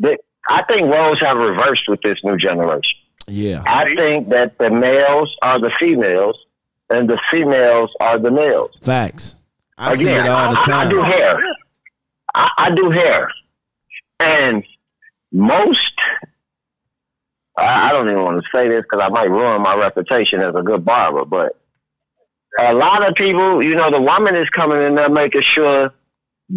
[0.03, 0.19] th-
[0.49, 2.99] I think roles have reversed with this new generation.
[3.29, 3.63] Yeah.
[3.67, 6.37] I think that the males are the females
[6.89, 8.71] and the females are the males.
[8.83, 9.37] Facts.
[9.79, 11.41] I see Again, it all the I, I do hair.
[12.35, 13.31] I, I do hair.
[14.19, 14.65] And
[15.33, 15.95] most,
[17.57, 20.55] I, I don't even want to say this because I might ruin my reputation as
[20.55, 21.60] a good barber, but
[22.59, 25.93] a lot of people, you know, the woman is coming in there making sure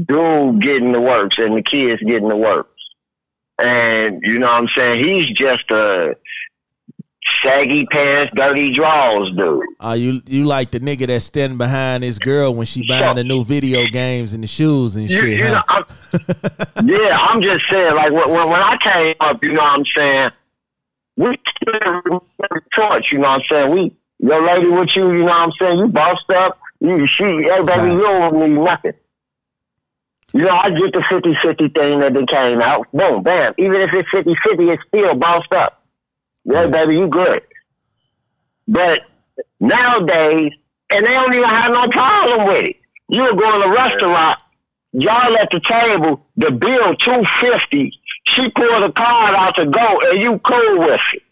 [0.06, 2.70] dude getting the works and the kids getting the works.
[3.62, 5.06] And you know what I'm saying?
[5.06, 6.16] He's just a
[7.44, 9.62] saggy pants, dirty drawers dude.
[9.80, 13.24] Uh, you you like the nigga that's standing behind his girl when she buying the
[13.24, 15.40] new video games and the shoes and You, shit.
[15.40, 15.54] you huh?
[15.54, 15.86] know,
[16.76, 19.86] I'm, yeah, I'm just saying, like when, when I came up, you know what I'm
[19.96, 20.30] saying?
[21.16, 21.38] We
[22.76, 23.72] torch, you know what I'm saying?
[23.72, 25.80] We your lady with you, you know what I'm saying?
[25.80, 26.58] You bossed up.
[26.80, 28.94] You she hey baby, you don't need nothing.
[30.34, 32.88] You know, I get the 50-50 thing that they came out.
[32.92, 33.54] Boom, bam.
[33.60, 35.84] Even if it's 50-50, it's still bossed up.
[36.46, 36.72] Yeah, Yes.
[36.72, 37.44] baby, you good.
[38.68, 39.02] But
[39.60, 40.52] nowadays,
[40.90, 42.76] and they don't even have no problem with it.
[43.10, 44.40] You go in a restaurant,
[44.94, 47.92] y'all at the table, the bill two fifty.
[48.28, 51.24] She pulled a card out to go, and you cool with it.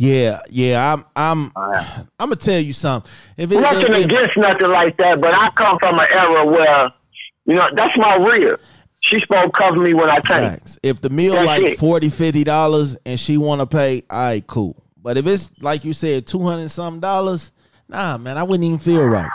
[0.00, 0.94] Yeah, yeah.
[0.94, 3.10] I'm I'm I'm gonna tell you something.
[3.36, 6.90] If it, Nothing if- against nothing like that, but I come from an era where,
[7.44, 8.56] you know, that's my real.
[9.02, 10.48] She supposed cover me when I came.
[10.50, 10.78] Facts.
[10.82, 11.78] If the meal That's like it.
[11.78, 14.82] 40 50 dollars and she want to pay, all right, cool.
[15.02, 17.52] But if it's like you said, two hundred something dollars,
[17.88, 19.30] nah, man, I wouldn't even feel right.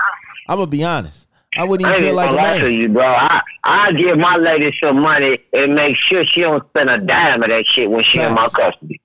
[0.47, 1.27] I'm gonna be honest.
[1.57, 2.73] I wouldn't even ain't feel like a lie to man.
[2.73, 3.03] you, bro.
[3.05, 7.41] I I give my lady some money and make sure she don't spend a dime
[7.43, 8.99] of that shit when she in my custody.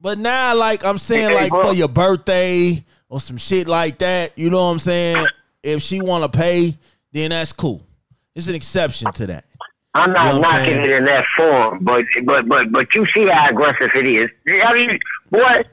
[0.00, 1.68] But now, like I'm saying, Hey, like bro.
[1.68, 5.26] for your birthday or some shit like that, you know what I'm saying?
[5.62, 6.76] If she want to pay,
[7.12, 7.82] then that's cool.
[8.34, 9.44] It's an exception to that.
[9.94, 10.84] I'm not You know knocking saying?
[10.84, 14.28] it in that form, but but but but you see how aggressive it is.
[14.64, 14.98] I mean,
[15.30, 15.64] boy,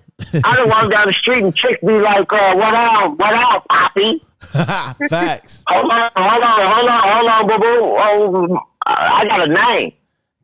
[0.44, 3.12] I don't walk down the street and chicks be like, uh, "What on?
[3.18, 4.26] What on, Poppy?"
[5.10, 5.64] Facts.
[5.70, 7.68] Hold on, hold on, hold on, hold on, boo boo.
[7.98, 9.92] Oh, I got a name.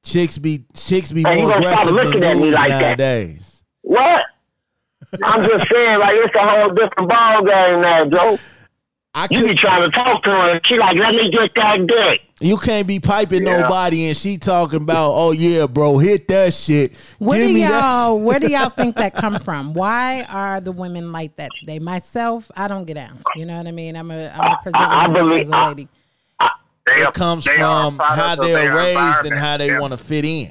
[0.04, 2.98] Chicks be chicks be you more aggressive than looking at me like that.
[3.92, 4.24] Nowadays.
[5.12, 5.22] What?
[5.24, 8.40] I'm just saying, like it's a whole different ball game now, Joe.
[9.14, 11.54] I You be could, trying to talk to her, and she like, "Let me get
[11.56, 13.62] that dick." you can't be piping Yeah.
[13.62, 16.94] nobody and she talking about, oh yeah, bro, hit that shit.
[17.20, 19.74] Where Give do y'all shit." where do y'all think that come from?
[19.74, 21.78] Why are the women like that today?
[21.78, 23.22] Myself, I don't get down.
[23.36, 23.96] You know what I mean?
[23.98, 25.88] I'm a I'm a present I- I believe- as a lady.
[26.88, 29.80] They are- It comes they are a from how they're raised and how they Yeah.
[29.80, 30.50] want to fit in,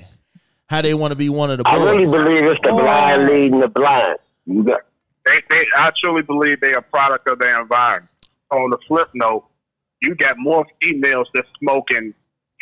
[0.71, 2.79] how they want to be one of the I really believe it's the Oh.
[2.79, 4.19] blind leading the blind.
[4.47, 4.81] You got
[5.27, 8.09] They, they, I truly believe they are a product of their environment.
[8.53, 9.45] On the flip note,
[10.01, 12.15] you got more females that's smoking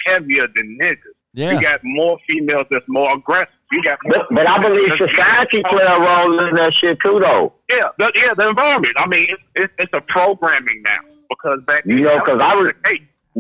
[0.07, 0.97] heavier than niggas.
[1.35, 1.53] Yeah.
[1.53, 3.53] You got more females that's more aggressive.
[3.73, 7.21] You got more, But, but I believe society play a role in that shit too,
[7.23, 7.53] though.
[7.71, 8.95] yeah, the, yeah, the environment.
[8.97, 10.97] I mean, it's, it's, it's a programming now
[11.29, 12.73] because back You know, 'cause I was-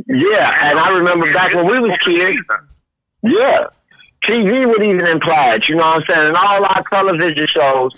[0.06, 2.38] Yeah, and I remember back when we was kids.
[3.22, 3.64] Yeah,
[4.24, 5.68] TV would even imply it.
[5.68, 6.26] You know what I'm saying?
[6.28, 7.92] And all our television shows,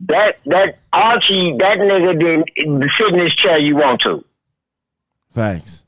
[0.00, 4.24] that that Archie, that nigga didn't sit in his chair you want to,
[5.32, 5.84] Thanks.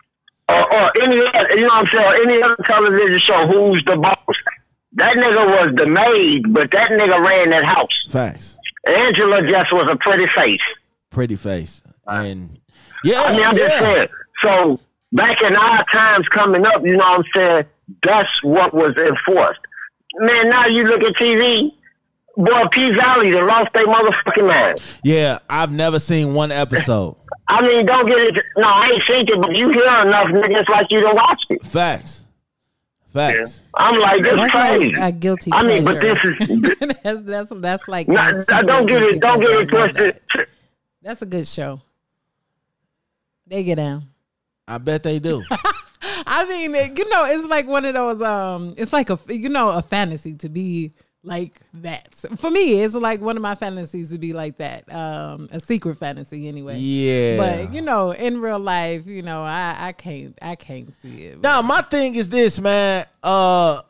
[0.49, 2.07] or, or any other, you know what I'm saying?
[2.07, 4.19] Or any other television show, who's the boss?
[4.93, 7.89] That nigga was the maid, but that nigga ran that house.
[8.09, 8.57] Facts.
[8.87, 10.61] Angela just was a pretty face.
[11.11, 11.83] Pretty face.
[12.07, 12.59] Uh, and
[13.03, 13.69] yeah, I mean, I'm yeah.
[13.69, 14.09] just saying.
[14.43, 14.81] So
[15.13, 17.65] back in our times coming up, you know what I'm saying?
[18.03, 19.61] That's what was enforced.
[20.17, 21.71] Man, now you look at TV,
[22.37, 24.79] boy, P Valley, they lost their motherfucking mind.
[25.03, 27.17] Yeah, I've never seen one episode.
[27.49, 28.43] I mean, don't get it.
[28.57, 31.65] No, I ain't seen it, but you hear enough niggas like you to watch it.
[31.67, 32.25] Facts.
[33.13, 33.63] Facts.
[33.75, 34.93] I'm like, this That's crazy.
[34.97, 36.95] like a guilty I mean, but this is.
[37.05, 39.21] that's that's that's like Nah, my don't get it.
[39.21, 40.21] Don't get it twisted.
[40.35, 40.49] that.
[41.03, 41.81] That's a good show.
[43.47, 44.09] They get down.
[44.67, 45.45] I bet they do.
[46.27, 48.23] I mean, it- you know, it's like one of those.
[48.23, 50.93] Um, it's like a you know a fantasy to be
[51.27, 52.15] like that.
[52.37, 54.93] For me, it's like one of my fantasies to be like that.
[54.95, 56.77] Um, a secret fantasy anyway.
[56.79, 57.37] Yeah.
[57.39, 61.41] But you know, in real life, you know, I I can't I can't see it.
[61.41, 63.07] Now my thing is this, man.
[63.23, 63.81] Uh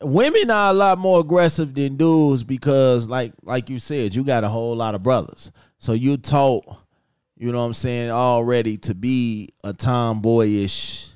[0.00, 4.44] women are a lot more aggressive than dudes because like like you said, you got
[4.44, 5.50] a whole lot of brothers.
[5.78, 6.64] So you taught,
[7.42, 11.08] you know what I'm saying, already to be a tomboyish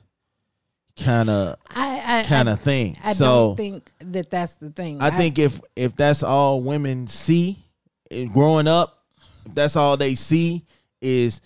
[1.01, 2.99] kind of I I kind I- of thing.
[3.05, 5.01] I so don't think that that's the thing.
[5.01, 7.65] I think if if that's all women see
[8.33, 9.05] growing up,
[9.45, 10.67] if that's all they see
[11.01, 11.41] is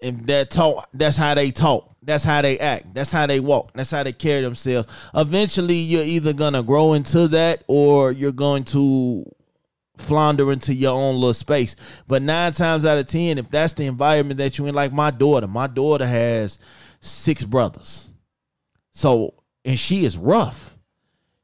[0.00, 3.70] if that talk, that's how they talk, that's how they act, that's how they walk,
[3.74, 4.88] that's how they carry themselves.
[5.14, 9.26] Eventually, you're either gonna grow into that or you're going to
[9.98, 11.76] flounder into your own little space.
[12.06, 15.10] But nine times out of ten, if that's the environment that you're in, like my
[15.10, 16.58] daughter, my daughter has
[17.00, 18.12] six brothers.
[18.92, 20.78] So and she is rough.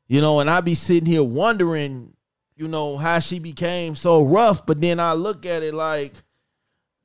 [0.06, 2.12] You know, and I be sitting here wondering,
[2.54, 6.12] you know, how she became so rough, but then I look at it like,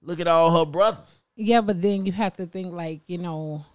[0.01, 1.23] look at all her brothers.
[1.35, 3.65] Yeah, but then you have to think like, you know,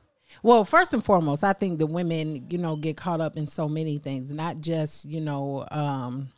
[0.43, 3.69] Well, first and foremost, I think the women, you know, get caught up in so
[3.69, 6.29] many things, not just, you know, um,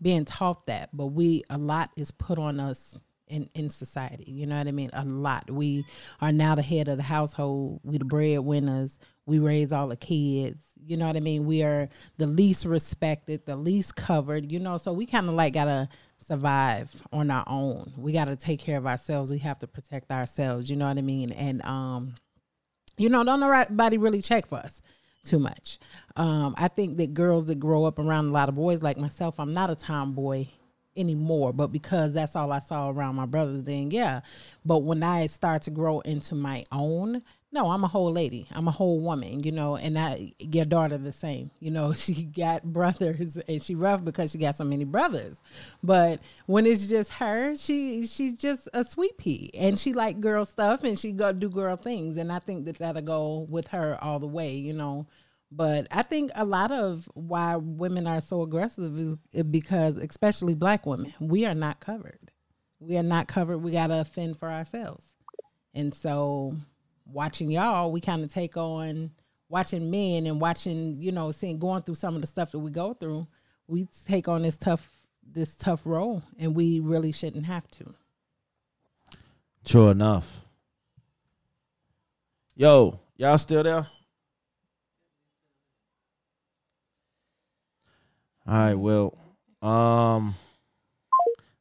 [0.00, 4.30] being taught that, but we a lot is put on us in in society.
[4.30, 4.90] You know what I mean?
[4.92, 5.50] A lot.
[5.50, 5.84] We
[6.20, 7.80] are now the head of the household.
[7.84, 8.98] We the breadwinners.
[9.26, 10.62] We raise all the kids.
[10.86, 11.44] You know what I mean?
[11.46, 14.50] We are the least respected, the least covered.
[14.50, 17.92] You know, so we kind of like gotta survive on our own.
[17.96, 19.30] We gotta take care of ourselves.
[19.30, 20.70] We have to protect ourselves.
[20.70, 21.32] You know what I mean?
[21.32, 22.14] And um,
[22.96, 24.80] you know, don't nobody really check for us
[25.28, 25.78] too much.
[26.16, 29.38] Um, I think that girls that grow up around a lot of boys like myself,
[29.38, 30.46] I'm not a tomboy
[30.98, 34.20] anymore, but because that's all I saw around my brothers, then yeah.
[34.64, 38.46] But when I start to grow into my own, no, I'm a whole lady.
[38.52, 41.50] I'm a whole woman, you know, and I your daughter the same.
[41.60, 45.38] You know, she got brothers and she rough because she got so many brothers.
[45.82, 50.44] But when it's just her, she she's just a sweet pea and she like girl
[50.44, 53.98] stuff and she go do girl things and I think that that'll go with her
[54.02, 55.06] all the way, you know.
[55.50, 60.84] But I think a lot of why women are so aggressive is because, especially black
[60.84, 62.30] women, we are not covered.
[62.80, 63.58] We are not covered.
[63.58, 65.04] We got to fend for ourselves.
[65.74, 66.54] And so,
[67.06, 69.10] watching y'all, we kind of take on
[69.48, 72.70] watching men and watching, you know, seeing going through some of the stuff that we
[72.70, 73.26] go through.
[73.66, 74.90] We take on this tough
[75.30, 77.94] this tough role, and we really shouldn't have to.
[79.64, 80.44] True enough.
[82.54, 83.86] Yo, y'all still there?
[88.48, 88.74] All right.
[88.74, 89.12] Well,
[89.60, 90.34] um,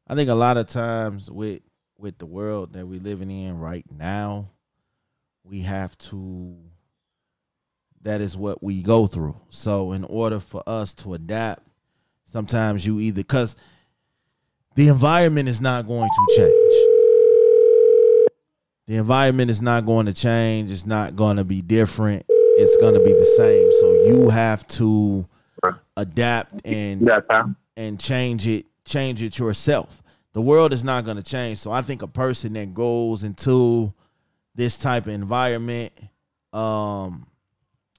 [0.07, 1.61] I think a lot of times with
[1.97, 4.51] with the world that we're living in right now,
[5.43, 6.55] we have to.
[8.03, 9.35] That is what we go through.
[9.49, 11.67] So, in order for us to adapt,
[12.23, 13.57] sometimes you either because
[14.75, 16.73] the environment is not going to change.
[18.87, 20.71] The environment is not going to change.
[20.71, 22.25] It's not going to be different.
[22.29, 23.71] It's going to be the same.
[23.73, 25.27] So you have to
[25.95, 27.09] adapt and
[27.75, 30.01] and change it change it yourself.
[30.33, 31.57] The world is not going to change.
[31.57, 33.93] So I think a person that goes into
[34.55, 35.93] this type of environment,
[36.53, 37.27] um,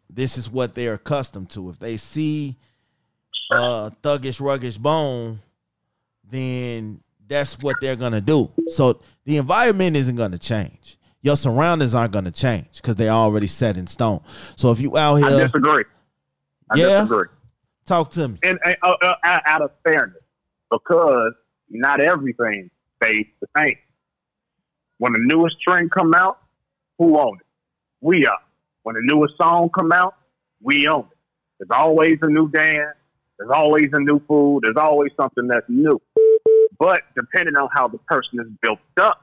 [0.08, 1.70] this is what they're accustomed to.
[1.70, 2.56] If they see
[3.50, 5.40] a thuggish, ruggish bone,
[6.30, 8.50] then that's what they're gonna do.
[8.68, 10.98] So the environment isn't gonna change.
[11.20, 14.20] Your surroundings aren't gonna change because they're already set in stone.
[14.56, 15.84] So if you out here, I disagree.
[16.70, 17.28] I yeah, disagree.
[17.88, 18.38] Talk to me.
[18.42, 19.14] And, and uh, uh,
[19.46, 20.22] out of fairness,
[20.70, 21.32] because
[21.70, 22.70] not everything
[23.02, 23.78] stays the same.
[24.98, 26.38] When the newest trend come out,
[26.98, 27.46] who owns it?
[28.02, 28.40] We are.
[28.82, 30.16] When the newest song come out,
[30.60, 31.16] we own it.
[31.58, 32.94] There's always a new dance.
[33.38, 34.64] There's always a new food.
[34.64, 35.98] There's always something that's new.
[36.78, 39.22] But depending on how the person is built up,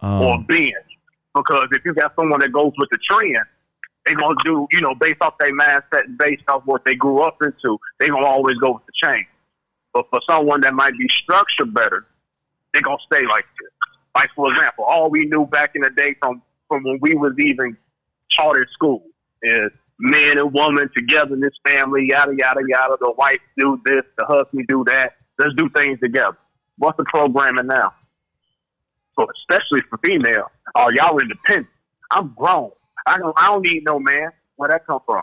[0.00, 0.74] um, or binge.
[1.34, 3.46] Because if you got someone that goes with the trend,
[4.10, 7.20] they're gonna do, you know, based off their mindset and based off what they grew
[7.20, 9.26] up into, they're gonna always go with the change.
[9.94, 12.06] But for someone that might be structured better,
[12.72, 13.70] they're gonna stay like this.
[14.14, 17.32] Like for example, all we knew back in the day from from when we was
[17.38, 17.76] even
[18.36, 19.04] taught at school
[19.42, 22.96] is man and woman together in this family, yada yada yada.
[23.00, 25.14] The wife do this, the husband do that.
[25.38, 26.36] Let's do things together.
[26.78, 27.94] What's the programming now?
[29.16, 31.68] So especially for female, oh y'all independent.
[32.10, 32.72] I'm grown.
[33.06, 34.30] I don't I don't need no man.
[34.56, 35.22] Where that come from?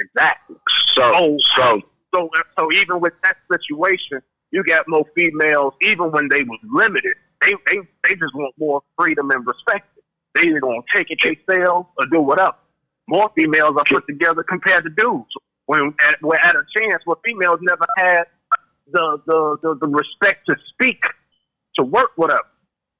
[0.00, 0.56] Exactly.
[0.94, 1.80] So so
[2.14, 5.74] so so even with that situation, you got more females.
[5.82, 9.88] Even when they was limited, they they they just want more freedom and respect.
[10.34, 12.56] They either gonna take it themselves or do whatever.
[13.08, 15.30] More females are put together compared to dudes.
[15.66, 18.24] When at, we're at a chance where females never had
[18.92, 21.04] the the, the, the respect to speak
[21.76, 22.40] to work with us.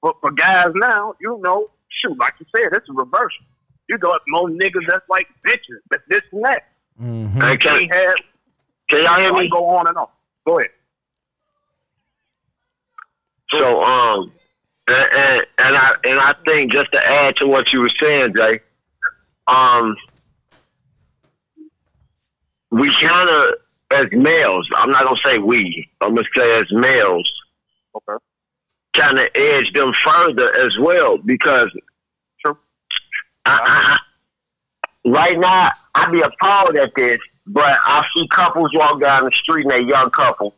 [0.02, 1.70] But for guys now, you know,
[2.02, 3.44] shoot, like you said, it's a reversal.
[3.88, 6.62] You got more niggas that's like bitches, but this and that.
[7.00, 7.40] Mm-hmm.
[7.40, 8.14] Hey, can, had,
[8.88, 9.48] can y'all hear me?
[9.48, 10.06] Go on and on.
[10.46, 10.70] Go ahead.
[13.50, 14.32] So um,
[14.88, 18.34] and, and, and I and I think just to add to what you were saying,
[18.36, 18.60] Jay,
[19.46, 19.96] um,
[22.70, 23.54] we kind of
[23.94, 24.68] as males.
[24.76, 25.88] I'm not gonna say we.
[26.00, 27.30] I'm gonna say as males.
[27.94, 28.24] Okay.
[28.94, 31.68] Kind of edge them further as well because
[32.44, 32.56] True.
[33.44, 33.98] I,
[35.04, 39.32] I, right now I be appalled at this, but I see couples walk down the
[39.32, 40.54] street and they young couple,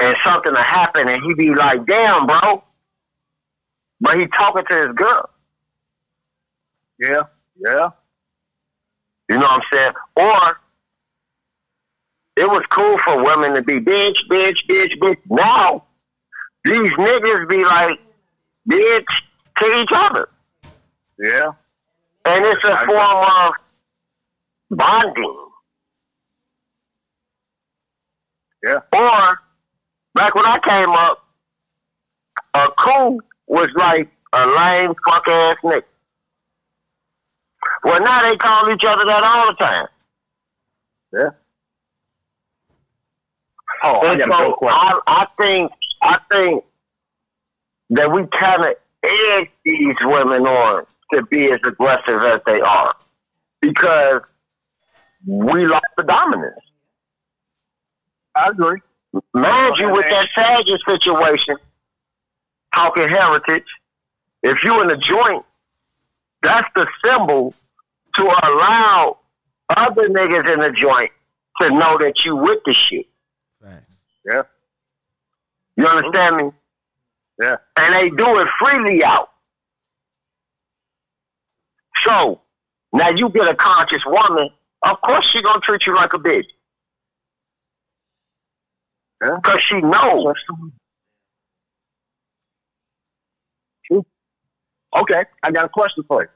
[0.00, 2.62] and something will happen, and he be like, "Damn, bro,"
[4.00, 5.30] but he talking to his girl.
[6.98, 7.22] Yeah.
[7.58, 7.90] Yeah.
[9.28, 9.92] You know what I'm saying?
[10.16, 10.60] Or
[12.36, 15.18] it was cool for women to be bitch, bitch, bitch, bitch.
[15.28, 15.84] Now
[16.64, 17.98] these niggas be like,
[18.68, 19.04] did
[19.58, 20.28] to each other.
[21.18, 21.52] Yeah.
[22.24, 23.52] And it's a form of
[24.70, 25.36] bonding.
[28.64, 28.78] Yeah.
[28.92, 29.38] Or,
[30.14, 31.24] back when I came up,
[32.54, 35.82] a cool was like a lame fuck ass nigga.
[37.84, 39.86] Well, now they call each other that all the time.
[41.12, 41.30] Yeah.
[43.84, 44.56] Oh, I And so.
[44.68, 46.64] I, I think I think
[47.90, 52.94] that we kind of edge these women on to be as aggressive as they are
[53.60, 54.20] because
[55.26, 56.58] we like the dominance.
[58.34, 58.80] I agree.
[59.34, 61.56] Mind you, with that Saget situation,
[62.74, 63.66] talking heritage,
[64.42, 65.44] if you in the joint,
[66.42, 67.54] that's the symbol
[68.14, 69.18] to allow
[69.76, 71.10] other niggas in the joint
[71.60, 73.06] to know that you with the shit.
[73.62, 74.00] Facts.
[74.24, 74.42] Yeah.
[75.82, 76.44] You understand me?
[77.40, 77.56] Yeah.
[77.76, 79.30] And they do it freely out.
[82.04, 82.40] So
[82.92, 84.48] now you get a conscious woman,
[84.84, 86.44] of course she gonna treat you like a bitch.
[89.20, 89.38] Yeah.
[89.42, 90.34] Cause she knows.
[94.94, 96.28] Okay, I got a question for you.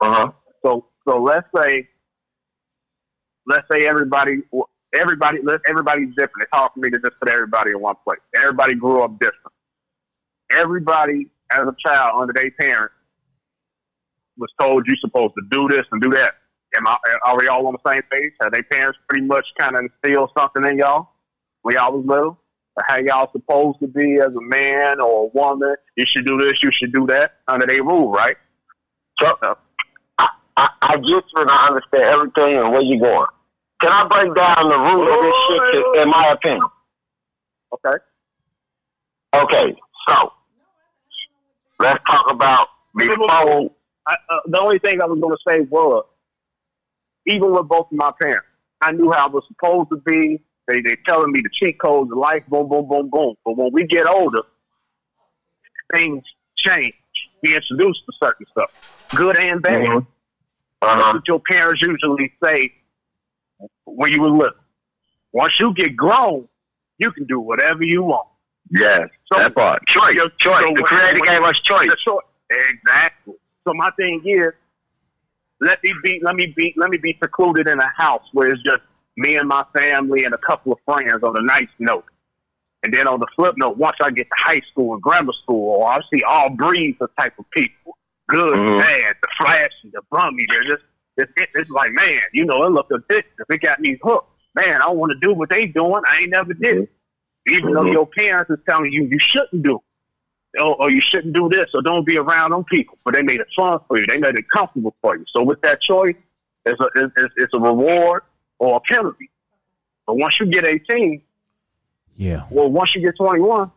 [0.00, 0.32] Uh-huh.
[0.64, 1.88] So, so let's say,
[3.46, 4.38] let's say everybody,
[4.94, 5.38] everybody,
[5.68, 6.42] everybody's different.
[6.42, 8.20] It's hard for me to just put everybody in one place.
[8.34, 9.52] Everybody grew up different.
[10.52, 12.94] Everybody, as a child, under their parents,
[14.36, 16.34] was told you're supposed to do this and do that.
[16.76, 18.32] Am I, are we all on the same page?
[18.40, 21.08] Have their parents pretty much kind of instilled something in y'all
[21.62, 22.38] when y'all was little?
[22.76, 25.74] Or how y'all supposed to be as a man or a woman?
[25.96, 28.36] You should do this, you should do that under their rule, right?
[29.20, 29.54] So uh,
[30.18, 33.26] I, I, I get you and I understand everything and where you're going.
[33.80, 36.62] Can I break down the root of this shit to- in my opinion?
[37.72, 37.96] Okay.
[39.34, 39.76] Okay,
[40.08, 40.32] so
[41.78, 43.30] let's talk about before
[44.06, 46.04] I, uh, the only thing I was going to say was,
[47.26, 48.48] even with both of my parents,
[48.82, 50.42] I knew how I was supposed to be.
[50.66, 53.34] They they telling me the cheat codes of life, boom, boom, boom, boom.
[53.44, 54.42] But when we get older,
[55.92, 56.24] things
[56.66, 56.94] change.
[57.42, 59.86] Be introduced to certain stuff, good and bad.
[59.86, 60.06] Mhm.
[60.82, 61.12] Uh-huh.
[61.12, 62.72] what your parents usually say
[63.84, 64.54] when you were little.
[65.32, 66.48] Once you get grown,
[66.98, 68.26] you can do whatever you want.
[68.70, 69.86] Yes, So- that part.
[69.86, 70.64] Choice, So choice.
[70.76, 71.88] The creator gave us choice.
[72.06, 72.24] Choice.
[72.50, 73.34] Exactly.
[73.64, 74.52] So my thing is,
[75.60, 78.62] let me be, let me be, let me be secluded in a house where it's
[78.62, 78.82] just
[79.16, 82.04] me and my family and a couple of friends on a nice note.
[82.82, 85.84] And then on the flip note, once I get to high school and grammar school,
[85.84, 87.96] I see all breeds of type of people,
[88.28, 88.80] good, Mhm.
[88.80, 90.46] bad, the flashy, the bummy.
[90.50, 90.82] They're just,
[91.20, 93.24] it's, it- it's like, man, you know, it look addictive.
[93.48, 94.28] It got me hooked.
[94.54, 96.02] Man, I don't want to do what they doing.
[96.06, 96.92] I ain't never did it.
[97.48, 97.92] Even though Mhm.
[97.92, 99.76] your parents is telling you you shouldn't do
[100.54, 102.98] it or, or you shouldn't do this, or don't be around them people.
[103.04, 104.06] But they made it fun for you.
[104.06, 105.24] They made it comfortable for you.
[105.34, 106.16] So with that choice,
[106.66, 108.22] it's a it's, it's- it's a reward
[108.58, 109.30] or a penalty.
[110.06, 111.22] But once you get 18,
[112.16, 112.42] Yeah.
[112.50, 113.70] well, once you get 21,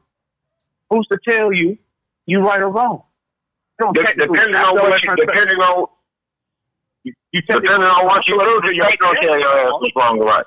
[0.90, 1.78] who's to tell you
[2.26, 3.04] you right or wrong?
[3.80, 5.88] Don't De- depending on what you, depending on
[7.04, 9.96] you, you technically- depending on what you do, the state gonna tell your ass what's
[9.96, 10.46] wrong or right.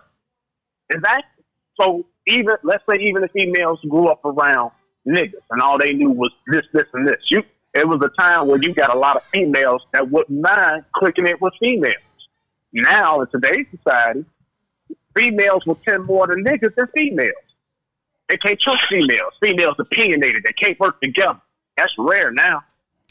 [0.91, 1.45] Exactly.
[1.81, 4.71] So even let's say even the females grew up around
[5.07, 7.21] niggas and all they knew was this, this, and this.
[7.31, 7.43] You
[7.75, 11.27] it was a time where you got a lot of females that wouldn't mind clicking
[11.27, 11.95] it with females.
[12.73, 14.25] Now in today's society,
[15.15, 17.33] females will tend more to niggas than females.
[18.29, 19.33] They can't trust females.
[19.43, 20.43] Females opinionated.
[20.45, 21.41] They can't work together.
[21.77, 22.65] That's rare now.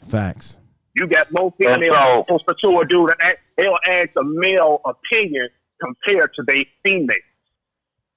[0.04, 0.60] Facts.
[0.96, 4.24] You got more And females so- supposed to a dude that act- they'll add the
[4.24, 5.48] male opinion
[5.80, 7.20] compared to their females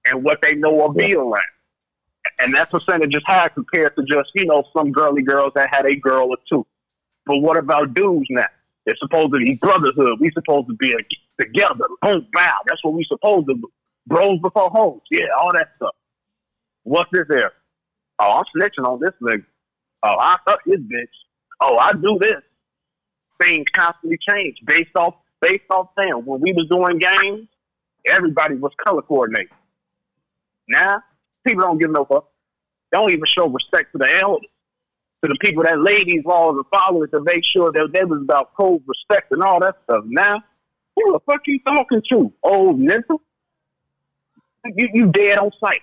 [0.05, 1.43] and what they know of being around.
[2.39, 5.85] And that percentage is high compared to just, you know, some girly girls that had
[5.85, 6.65] a girl or two.
[7.25, 8.45] But what about dudes now?
[8.85, 10.19] They're supposed to be brotherhood.
[10.21, 10.97] We supposed to be a,
[11.43, 11.85] together.
[12.01, 12.57] Boom, bow.
[12.67, 13.69] That's what we supposed to do.
[14.07, 15.01] Bros before hoes.
[15.11, 15.95] Yeah, all that stuff.
[16.83, 17.51] What's this there?
[18.19, 19.45] Oh, I'm snitching on this nigga.
[20.03, 21.05] Oh, I fuck this bitch.
[21.61, 22.41] Oh, I do this.
[23.41, 26.25] Things constantly change based off based off them.
[26.25, 27.47] When we was doing games,
[28.05, 29.51] everybody was color coordinated.
[30.67, 31.01] Now,
[31.45, 32.29] people don't give no fuck.
[32.91, 34.49] They don't even show respect to the elders,
[35.23, 38.21] to the people that laid these laws and followed to make sure that they was
[38.21, 40.03] about code respect and all that stuff.
[40.07, 40.43] Now,
[40.95, 42.33] who the fuck you talking to?
[42.43, 43.21] Old mental?
[44.65, 45.81] You you dead on sight.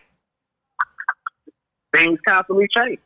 [1.94, 2.98] Things constantly change.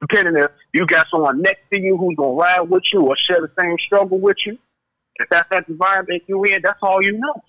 [0.00, 3.40] Depending if you got someone next to you who's gonna ride with you or share
[3.40, 4.56] the same struggle with you,
[5.16, 7.42] if that's that environment you're in, that's all you know.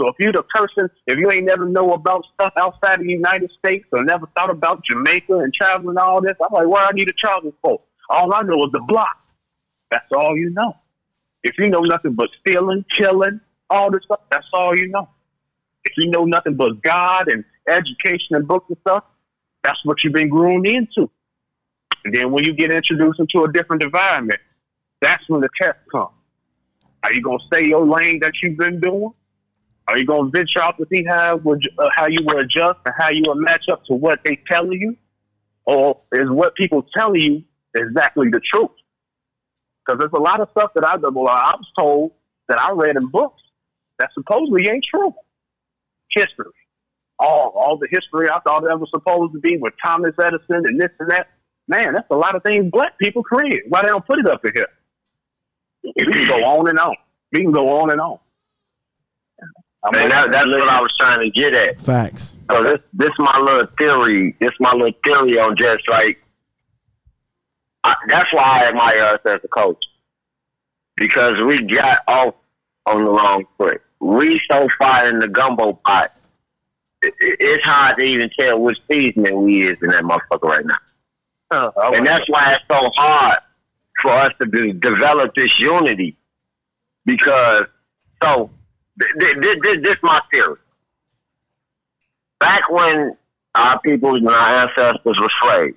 [0.00, 3.12] So if you're the person, if you ain't never know about stuff outside of the
[3.12, 6.92] United States or never thought about Jamaica and traveling all this, I'm like, what I
[6.92, 7.80] need to travel for?
[8.08, 9.16] All I know is the block.
[9.90, 10.76] That's all you know.
[11.42, 15.08] If you know nothing but stealing, killing, all this stuff, that's all you know.
[15.84, 19.04] If you know nothing but God and education and books and stuff,
[19.62, 21.10] that's what you've been groomed into.
[22.08, 24.40] And then when you get introduced into a different environment,
[25.02, 26.14] that's when the test comes.
[27.02, 29.10] Are you gonna stay your lane that you've been doing?
[29.86, 32.94] Are you gonna venture out to see how would uh, how you will adjust and
[32.98, 34.96] how you will match up to what they telling you,
[35.66, 37.44] or is what people telling you
[37.76, 38.70] exactly the truth?
[39.84, 42.12] Because there's a lot of stuff that I well, I was told
[42.48, 43.42] that I read in books
[43.98, 45.12] that supposedly ain't true.
[46.14, 46.52] History,
[47.18, 50.80] all all the history I thought that was supposed to be with Thomas Edison and
[50.80, 51.26] this and that.
[51.68, 53.62] Man, that's a lot of things black people created.
[53.68, 54.68] Why they don't put it up in here?
[55.84, 56.96] We can go on and on.
[57.32, 58.18] We can go on and on.
[59.84, 61.80] I mean, that, that's what I was trying to get at.
[61.80, 62.34] Facts.
[62.50, 64.34] So this this my little theory.
[64.40, 66.20] This my little theory on just like
[67.84, 69.82] I, that's why I admire us as a coach
[70.96, 72.34] because we got off
[72.86, 73.80] on the wrong foot.
[74.00, 76.12] We so far in the gumbo pot.
[77.02, 80.66] It, it, it's hard to even tell which seasoning we is in that motherfucker right
[80.66, 80.78] now.
[81.50, 83.38] Uh, And that's why it's so hard
[84.02, 86.16] for us to de- develop this unity.
[87.04, 87.64] Because,
[88.22, 88.50] so,
[89.00, 90.56] th- th- th- th- this my theory.
[92.38, 93.16] Back when
[93.54, 95.76] our people and our ancestors were slaves,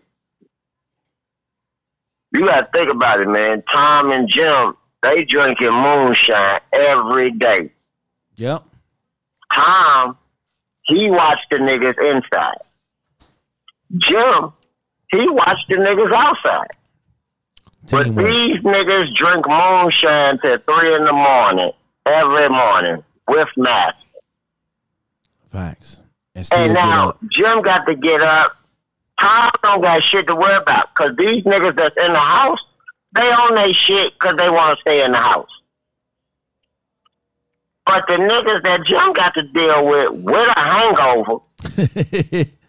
[2.34, 3.63] you got to think about it, man.
[3.72, 7.72] Tom and Jim, they drinking moonshine every day.
[8.36, 8.63] Yep.
[9.53, 10.17] Tom,
[10.84, 12.57] he watched the niggas inside.
[13.97, 14.53] Jim,
[15.12, 16.68] he watched the niggas outside.
[17.89, 21.72] But these niggas drink moonshine till three in the morning,
[22.05, 23.97] every morning, with masks.
[25.51, 26.01] Facts.
[26.36, 27.18] And still And now.
[27.32, 28.55] Jim got to get up.
[29.20, 32.59] Tom don't got shit to worry about because these niggas that's in the house,
[33.14, 35.49] they own their shit because they want to stay in the house.
[37.86, 41.39] But the niggas that Jim got to deal with with a hangover,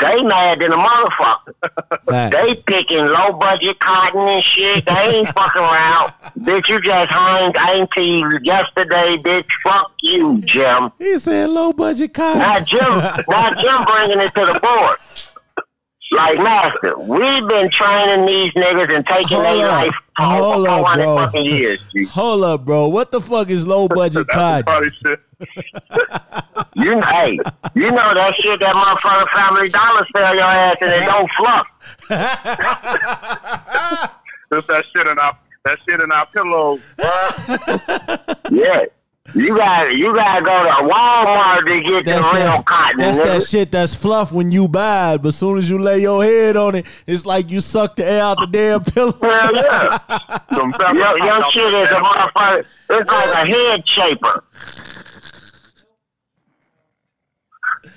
[0.00, 1.54] they mad than a motherfucker.
[2.30, 4.84] They picking low budget cotton and shit.
[4.84, 6.12] They ain't fucking around.
[6.40, 9.46] bitch, you just hung auntie yesterday, bitch.
[9.62, 10.90] Fuck you, Jim.
[10.98, 12.40] He said low budget cotton.
[12.40, 12.58] Now.
[12.60, 14.96] Jim, now Jim bringing it to the board.
[16.12, 19.84] Like master, we've been training these niggas and taking their up.
[19.86, 21.16] life Hold for up, 400 bro.
[21.16, 21.80] fucking years.
[21.94, 22.04] G.
[22.06, 22.88] Hold up, bro.
[22.88, 24.64] What the fuck is low budget some.
[26.76, 27.36] You know, hey,
[27.74, 31.66] you know that shit that motherfucker Family Dollar sell your ass and it don't fluff.
[34.52, 36.80] Just that shit in our that shit in our pillows.
[38.50, 38.84] Yeah.
[39.34, 42.98] You got you gotta go to Walmart to get That's the real that, cotton.
[42.98, 43.24] that's nigga.
[43.24, 46.24] that shit that's fluff when you buy it, but as soon as you lay your
[46.24, 49.12] head on it, it's like you suck the air out the damn pillow.
[49.12, 49.98] Hell yeah.
[50.54, 52.64] Some your, your shit is a motherfucker.
[52.90, 54.44] It's like a head shaper.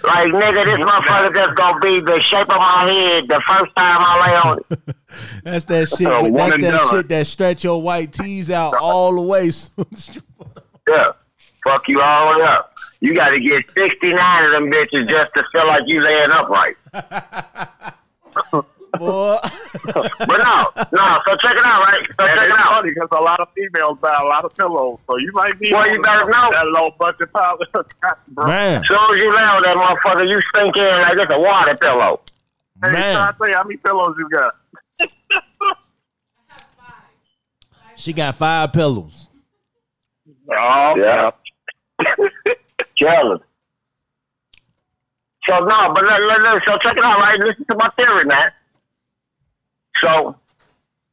[0.04, 3.98] Like nigga, this motherfucker just gonna be the shape of my head the first time
[4.02, 4.96] I lay on it.
[5.44, 6.08] That's that shit.
[6.08, 6.90] Uh, that's that done.
[6.90, 9.52] shit that stretch your white tees out all the way.
[10.90, 11.14] Yeah.
[11.64, 12.74] Fuck you all the way up.
[12.99, 16.76] You gotta get 69 of them bitches just to feel like you laying upright.
[18.99, 19.38] Boy.
[19.84, 22.05] But no, no, so check it out, right?
[22.18, 22.76] So And check it it's out.
[22.76, 25.74] funny because a lot of females buy a lot of pillows, so you might be
[25.74, 26.49] Well, you better know.
[26.51, 27.57] that low budget pile
[28.30, 28.45] bro.
[28.47, 31.39] Man, As soon as you lay on that motherfucker, you sink in like it's a
[31.39, 32.22] water pillow.
[32.84, 33.16] Hey, man.
[33.16, 34.53] try to say how many pillows you got.
[37.95, 39.30] She got five pillows.
[40.55, 41.32] Oh, Yeah.
[42.97, 43.41] Jealous.
[45.49, 47.39] So no, but let, let, let- so check it out, right?
[47.39, 48.51] Listen to my theory, man.
[49.97, 50.36] So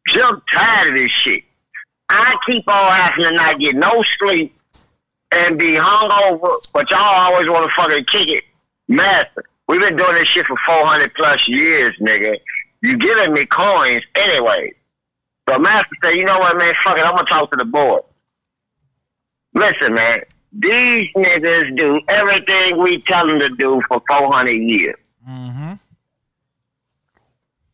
[0.09, 1.43] Jim tired of this shit.
[2.09, 4.57] I keep on having to not get no sleep
[5.33, 8.45] and be hungover, but y'all always want to fucking kick it.
[8.89, 12.37] Master, we've been doing this shit for 400 plus years, nigga.
[12.83, 14.73] You giving me coins anyway.
[15.49, 17.65] So Master said, you know what, man, fuck it, I'm going to talk to the
[17.65, 18.03] board.
[19.55, 20.21] Listen, man,
[20.53, 24.97] these niggas do everything we tell them to do for 400 years.
[25.29, 25.73] Mm-hmm.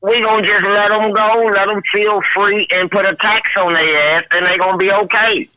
[0.02, 3.72] We gonna just let them go, let them feel free, and put a tax on
[3.72, 5.48] their ass, and they gonna be okay.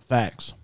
[0.00, 0.54] Facts.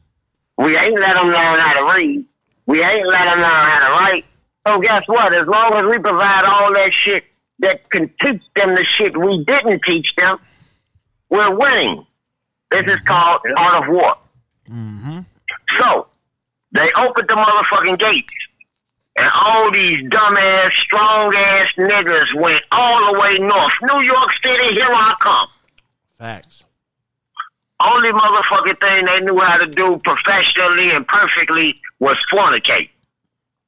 [0.58, 2.24] We ain't let them learn how to read.
[2.66, 4.24] We ain't let them learn how to write.
[4.66, 5.34] So guess what?
[5.34, 7.24] As long as we provide all that shit
[7.58, 10.38] that can teach them the shit we didn't teach them,
[11.30, 12.06] we're winning.
[12.70, 14.14] This is called art of war.
[14.70, 15.20] Mm-hmm.
[15.78, 16.06] So
[16.72, 18.32] they opened the motherfucking gates.
[19.16, 23.72] And all these dumbass, strong ass niggas went all the way north.
[23.82, 25.48] New York City, here I come.
[26.18, 26.64] Facts.
[27.84, 32.88] Only motherfucking thing they knew how to do professionally and perfectly was fornicate.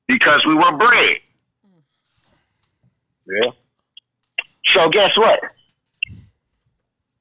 [0.07, 1.17] Because we were bred.
[3.27, 3.51] Yeah.
[4.67, 5.41] So guess what?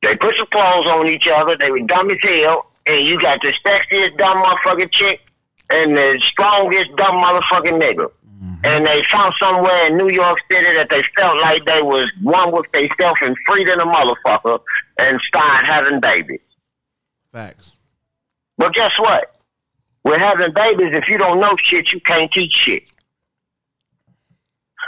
[0.02, 1.58] They put some clothes on each other.
[1.58, 5.22] They were dumb as hell, and you got the sexiest dumb motherfucking chick
[5.70, 8.12] and the strongest dumb motherfucking nigga.
[8.44, 8.66] Mm-hmm.
[8.66, 12.52] And they found somewhere in New York City that they felt like they was one
[12.52, 14.60] with themselves and free than a motherfucker,
[15.00, 16.42] and started having babies.
[17.32, 17.78] Facts.
[18.58, 19.36] But guess what?
[20.04, 22.84] With having babies, if you don't know shit, you can't teach shit.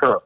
[0.02, 0.20] Huh.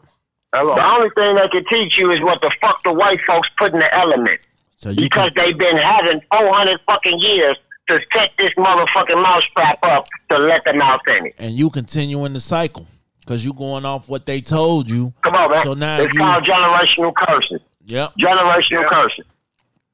[0.53, 0.75] Hello.
[0.75, 3.73] The only thing they can teach you is what the fuck the white folks put
[3.73, 4.47] in the element.
[4.79, 7.55] So you because can, they've been having 400 fucking years
[7.89, 11.35] to set this motherfucking mousetrap up to let the mouse in it.
[11.37, 12.87] and you continuing the cycle
[13.19, 15.13] because you're going off what they told you.
[15.21, 15.63] Come on, man.
[15.65, 17.61] So now it's you- called generational curses.
[17.87, 18.13] Yep.
[18.19, 19.25] Generational curses.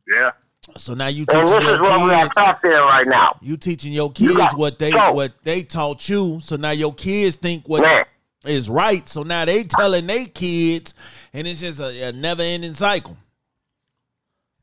[0.07, 0.31] Yeah.
[0.77, 2.33] So now you teaching And teaching this is your what we are kids.
[2.33, 3.37] trapped in right now.
[3.41, 6.39] You teaching your kids got- what they so- what they taught you.
[6.43, 8.05] So now your kids think what Man,
[8.45, 9.07] is right.
[9.09, 10.93] So now they telling their kids,
[11.33, 13.17] and it's just a, a never ending cycle.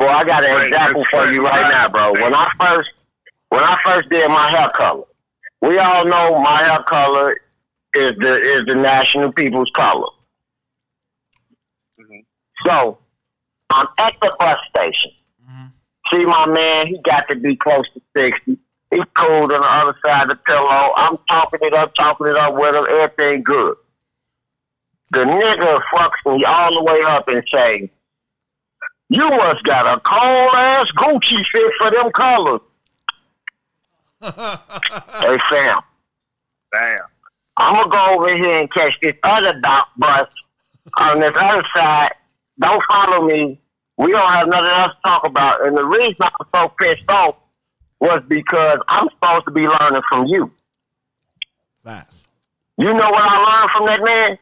[0.04, 2.12] Well, I got an example for you right now, bro.
[2.12, 2.90] When I first,
[3.48, 5.04] when I first did my hair color,
[5.60, 7.40] we all know my hair color
[7.94, 10.08] is the is the national people's color.
[12.00, 12.24] Mhm.
[12.66, 12.98] So
[13.70, 15.12] I'm at the bus station.
[16.12, 18.58] See my man, he got to be close to sixty.
[18.90, 20.92] He's cold on the other side of the pillow.
[20.96, 22.84] I'm talking it up, talking it up with him.
[22.90, 23.76] Everything good.
[25.12, 27.90] The nigga fucks me all the way up and say,
[29.12, 32.60] "You must got a cold ass Gucci fit for them colors."
[34.22, 35.80] hey Sam.
[36.72, 36.98] Damn.
[37.58, 40.28] I'm gonna go over here and catch this other doc bus
[40.96, 42.12] on this other side.
[42.58, 43.60] Don't follow me.
[43.98, 45.66] We don't have nothing else to talk about.
[45.66, 47.36] And the reason I'm so pissed off
[48.00, 50.50] was because I'm supposed to be learning from you.
[51.84, 52.28] Facts.
[52.78, 54.38] You know what I learned from that man?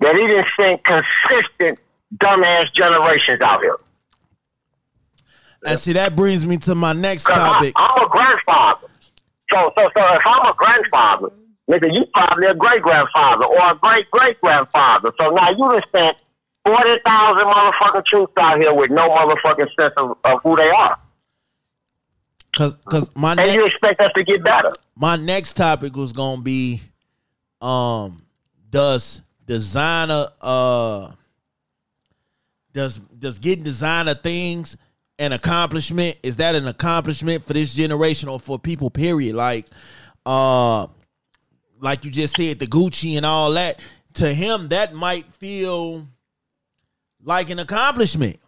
[0.00, 1.78] That he didn't send consistent
[2.16, 3.76] dumbass generations out here.
[5.66, 7.72] And see that brings me to my next topic.
[7.76, 8.88] I, I'm a grandfather.
[9.52, 11.28] So, so, so if I'm a grandfather,
[11.68, 15.12] nigga, you probably a great grandfather or a great great grandfather.
[15.20, 16.16] So now you done spent
[16.64, 20.98] forty thousand motherfucking troops out here with no motherfucking sense of, of who they are,
[22.56, 24.70] Cause, cause my and you expect us to get better.
[24.96, 26.82] my next topic was gonna be,
[27.60, 28.22] um,
[28.70, 31.12] does designer uh
[32.78, 34.76] does does getting designer things
[35.18, 36.16] an accomplishment?
[36.22, 38.88] Is that an accomplishment for this generation or for people?
[38.88, 39.34] Period.
[39.34, 39.66] Like,
[40.24, 40.86] uh,
[41.80, 43.80] like you just said, the Gucci and all that.
[44.14, 46.06] To him, that might feel
[47.24, 48.38] like an accomplishment.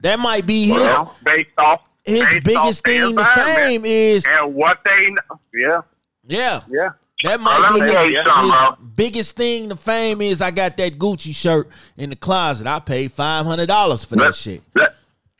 [0.00, 3.84] That might be his Well, based off his based biggest off the thing to fame
[3.84, 5.40] is and what they know.
[5.52, 5.80] Yeah.
[6.26, 6.60] yeah.
[6.70, 6.90] Yeah.
[7.24, 11.70] That might be his, his biggest thing to fame is I got that Gucci shirt
[11.96, 12.66] in the closet.
[12.66, 14.60] I paid five hundred dollars for that shit.
[14.74, 14.94] Let,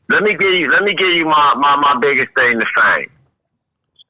[0.09, 3.11] let me give you let me give you my, my, my biggest thing to fame.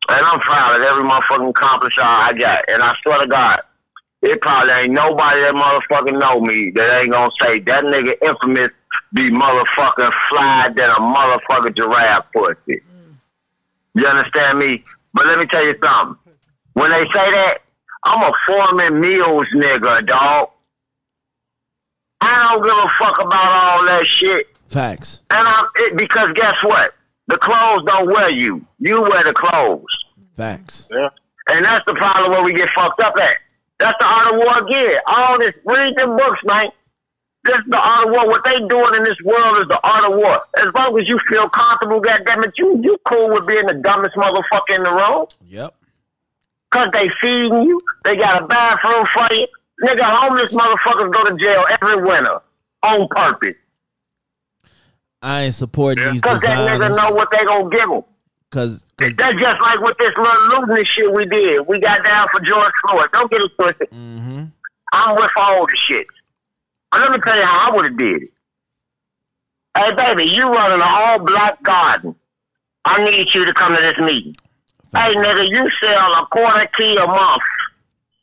[0.08, 2.64] And I'm proud of every motherfucking accomplishment I got.
[2.70, 3.60] And I swear to God,
[4.22, 8.72] it probably ain't nobody that motherfucking know me that ain't gonna say that nigga infamous
[9.14, 12.80] be motherfucking fly than a motherfucking giraffe pussy.
[12.80, 13.16] Mm.
[13.96, 14.82] You understand me?
[15.14, 16.18] But let me tell you something.
[16.74, 17.60] When they say that,
[18.06, 20.49] I'm a Forman Mills nigga, dog.
[22.22, 24.47] I don't give a fuck about all that shit.
[24.70, 25.24] Facts.
[25.32, 26.93] And I'm it, because guess what?
[27.28, 28.66] The clothes don't wear you.
[28.80, 29.84] You wear the clothes.
[30.38, 30.88] Facts.
[30.91, 31.10] Yeah.
[31.49, 33.38] And that's the problem where we get fucked up at.
[33.80, 34.97] That's the art of war again.
[35.08, 36.68] All this read books, man.
[37.43, 38.28] This is the art of war.
[38.28, 40.41] What they doing in this world is the art of war.
[40.58, 44.76] As long as you feel comfortable, goddammit, you you cool with being the dumbest motherfucker
[44.76, 45.28] in the room.
[45.45, 45.76] Yep.
[46.76, 47.80] Cause they feeding you.
[48.04, 49.48] They got a bathroom for you.
[49.82, 52.42] Nigga, homeless motherfuckers go to jail every winter
[52.84, 53.56] on purpose.
[55.22, 56.12] I ain't supporting Yeah.
[56.12, 58.02] these Cause that nigga know what they gonna give them.
[58.50, 61.66] because because That's just like with this little looting shit we did.
[61.66, 63.10] We got down for George Floyd.
[63.14, 63.90] Don't get it twisted.
[63.92, 64.44] mm-hmm.
[64.94, 66.08] I'm with all the shit.
[66.92, 68.30] But let me tell you how I would have did it.
[69.78, 72.16] Hey, baby, you running an all black garden.
[72.86, 74.36] I need you to come to this meeting.
[74.96, 77.41] Hey, nigga, you sell a quarter key a month.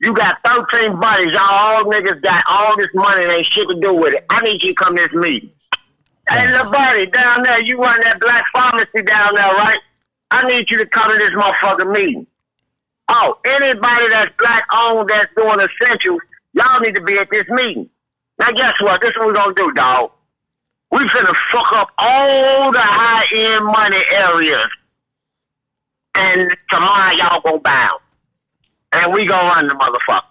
[0.00, 1.32] You got 13 buddies.
[1.32, 4.24] Y'all all niggas got all this money and ain't shit to do with it.
[4.30, 5.50] I need you to come to this meeting.
[6.28, 9.78] Hey, little buddy, down there, you run that black pharmacy down there, right?
[10.30, 12.26] I need you to come to this motherfucking meeting.
[13.08, 16.20] Oh, anybody that's black owned that's doing essentials,
[16.54, 17.90] y'all need to be at this meeting.
[18.38, 19.02] Now, guess what?
[19.02, 20.10] This is what we're gonna do, dog.
[20.90, 24.68] We finna fuck up all the high end money areas,
[26.14, 28.00] and tomorrow y'all gonna bow,
[28.92, 30.22] and we gonna run the motherfucker.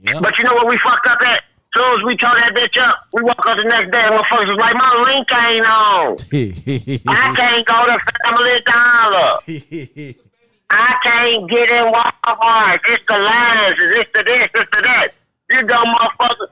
[0.00, 0.20] Yeah.
[0.20, 1.42] But you know what we fucked up at?
[1.76, 4.14] As soon as we tore that bitch up, we woke up the next day and
[4.14, 6.16] motherfuckers was like, my link ain't on.
[7.08, 10.14] I can't go to Family Dollar.
[10.70, 12.80] I can't get in Walmart.
[12.86, 13.76] It's the lines.
[13.78, 14.48] It's the this.
[14.54, 15.08] It's the that.
[15.50, 16.46] You dumb motherfucker.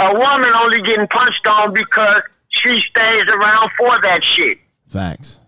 [0.00, 4.58] A woman only getting punched on because she stays around for that shit.
[4.88, 5.40] Facts.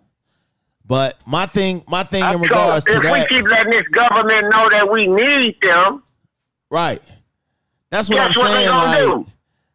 [0.91, 4.51] But my thing, my thing in So regards to if we keep letting this government
[4.53, 6.03] know that we need them,
[6.68, 7.01] right?
[7.91, 8.68] That's what I'm what saying.
[8.68, 9.26] gonna Like do?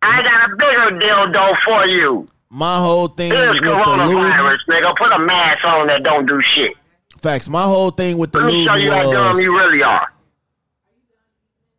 [0.02, 2.28] I got a bigger dildo for you.
[2.50, 4.98] my whole thing Here's with the looting, coronavirus, nigga.
[4.98, 6.74] Put a mask on that don't do shit.
[7.22, 7.48] facts.
[7.48, 10.12] My whole thing with the Let me show you how dumb you really are.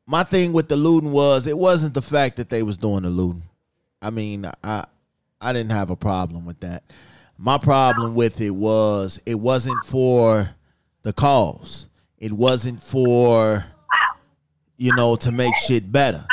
[0.07, 3.11] my thing with the looting was it wasn't the fact that they was doing the
[3.11, 3.43] looting.
[4.01, 4.87] I mean, I
[5.43, 6.85] I didn't have a problem with that.
[7.39, 10.51] My problem with it was it wasn't for
[11.03, 11.89] the cause.
[12.19, 13.65] It wasn't for
[14.79, 16.25] you know to make shit better.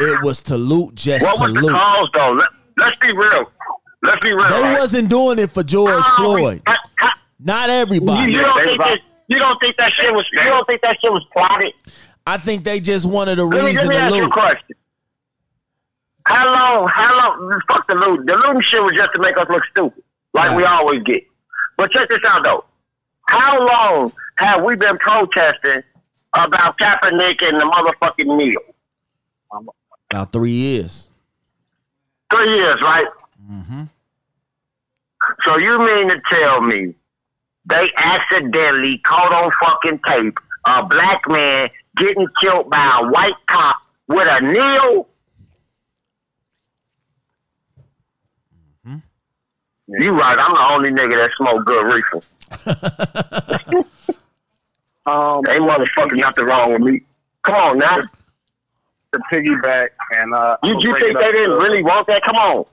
[0.00, 1.72] It was to loot just What to was the loot.
[1.72, 2.32] cause though?
[2.32, 2.48] Let,
[2.78, 3.50] let's be real.
[4.02, 4.48] Let's be real.
[4.48, 4.78] They right?
[4.78, 6.62] wasn't doing it for George How we- Floyd.
[6.66, 8.32] how- how- Not everybody.
[8.32, 8.98] you don't think that,
[9.28, 11.72] you don't think that shit was you don't think that shit was plotted?
[12.26, 14.32] I think they just wanted a Let me, let me to ask you a loot.
[14.32, 14.76] question.
[16.26, 16.88] How long?
[16.88, 17.60] How long?
[17.68, 18.26] Fuck the loot.
[18.26, 20.02] The looting shit was just to make us look stupid,
[20.36, 21.24] like we always get.
[21.76, 22.64] But check this out though.
[23.28, 25.82] How long have we been protesting
[26.34, 28.60] about Kaepernick and the motherfucking meal?
[30.10, 31.10] About three years.
[32.30, 33.06] Three years, right?
[33.50, 33.82] Mm-hmm.
[35.44, 36.94] So you mean to tell me
[37.64, 43.76] they accidentally caught on fucking tape a black man getting killed by a white cop
[44.08, 44.40] with a
[49.88, 50.04] needle?
[50.04, 50.38] You right.
[50.38, 53.84] I'm the only nigga that smoke good reefer.
[55.06, 57.00] Um, Ain't motherfucking nothing wrong with me.
[57.44, 57.98] Come on now.
[58.00, 62.22] to piggyback and uh, You, you think they didn't up really want that?
[62.24, 62.64] Come on.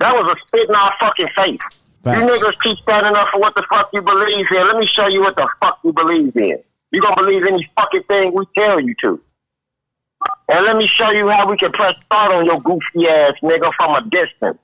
[0.00, 1.58] That was a spit in our fucking face.
[2.04, 2.20] Facts.
[2.20, 4.66] You niggas keep standing up for what the fuck you believe in.
[4.66, 6.58] Let me show you what the fuck you believe in.
[6.92, 9.20] You gonna believe any fucking thing we tell you to.
[10.50, 13.72] And let me show you how we can press start on your goofy ass nigga
[13.78, 14.58] from a distance.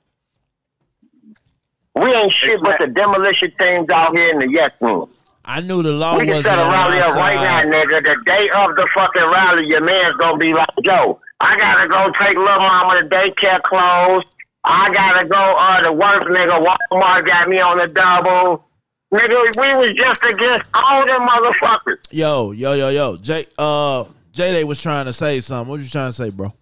[1.94, 5.08] We ain't shit but the demolition teams out here in the yes room.
[5.44, 8.02] I knew the law We can wasn't set a on rally up right now, nigga.
[8.02, 12.10] The day of the fucking rally, your man's gonna be like, yo, I gotta go
[12.18, 14.24] take little mama to daycare clothes.
[14.64, 16.66] I gotta go uh to work, nigga.
[16.90, 18.64] Walmart got me on the double.
[19.12, 21.98] Nigga, we was just against all them motherfuckers.
[22.10, 23.16] Yo, yo, yo, yo.
[23.16, 25.70] Jay uh Jay Day was trying to say something.
[25.70, 26.52] What you trying to say, bro?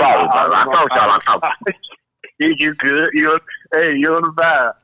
[0.00, 0.56] Sorry, brother.
[0.56, 1.74] I told y'all I'm talking.
[2.40, 3.10] you, you good?
[3.12, 3.38] You
[3.72, 4.74] hey, you're on the vibe.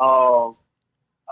[0.00, 0.56] Um,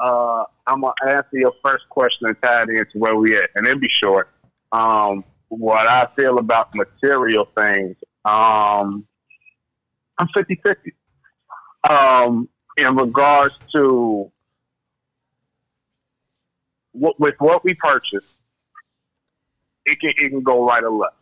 [0.00, 3.66] uh, I'm gonna answer your first question and tie it into where we at, and
[3.66, 4.30] it'll be short.
[4.72, 9.06] Um, what I feel about material things, um,
[10.18, 10.92] I'm 50-50.
[11.88, 14.30] Um, in regards to
[16.92, 18.24] what, with what we purchase,
[19.84, 21.14] it can it can go right or left.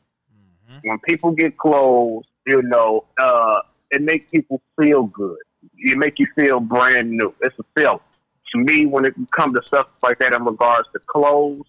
[0.82, 3.60] When people get clothes, you know, uh,
[3.90, 5.38] it makes people feel good.
[5.78, 7.34] It make you feel brand new.
[7.40, 7.98] It's a feeling.
[8.52, 11.66] To me, when it comes to stuff like that in regards to clothes,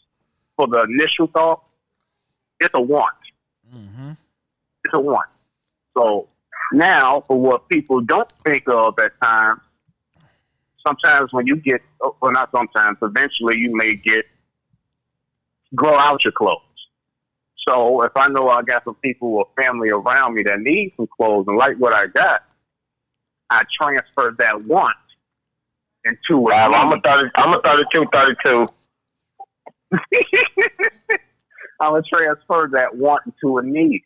[0.55, 1.63] for the initial thought,
[2.59, 3.15] it's a want.
[3.73, 4.11] Mm-hmm.
[4.83, 5.29] It's a want.
[5.97, 6.27] So
[6.71, 9.61] now, for what people don't think of at times,
[10.85, 14.25] sometimes when you get, well, not sometimes, eventually you may get
[15.73, 16.61] grow out your clothes.
[17.67, 21.07] So if I know I got some people or family around me that need some
[21.07, 22.43] clothes and like what I got,
[23.49, 24.95] I transferred that want
[26.05, 28.67] into a Well, I'm a 30, I'm a 32, 32.
[31.81, 34.03] I'm gonna transfer that want into a need.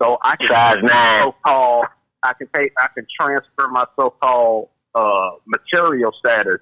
[0.00, 1.22] So I can Size nine.
[1.22, 1.86] so-called
[2.22, 6.60] I can take I can transfer my so-called uh, material status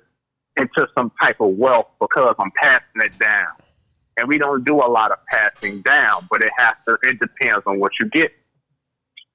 [0.57, 3.49] into some type of wealth because I'm passing it down.
[4.17, 7.63] And we don't do a lot of passing down, but it has to it depends
[7.67, 8.33] on what you get.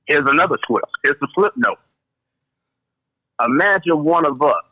[0.05, 0.83] Here's another flip.
[1.03, 1.79] Here's the flip note.
[3.45, 4.63] Imagine one of us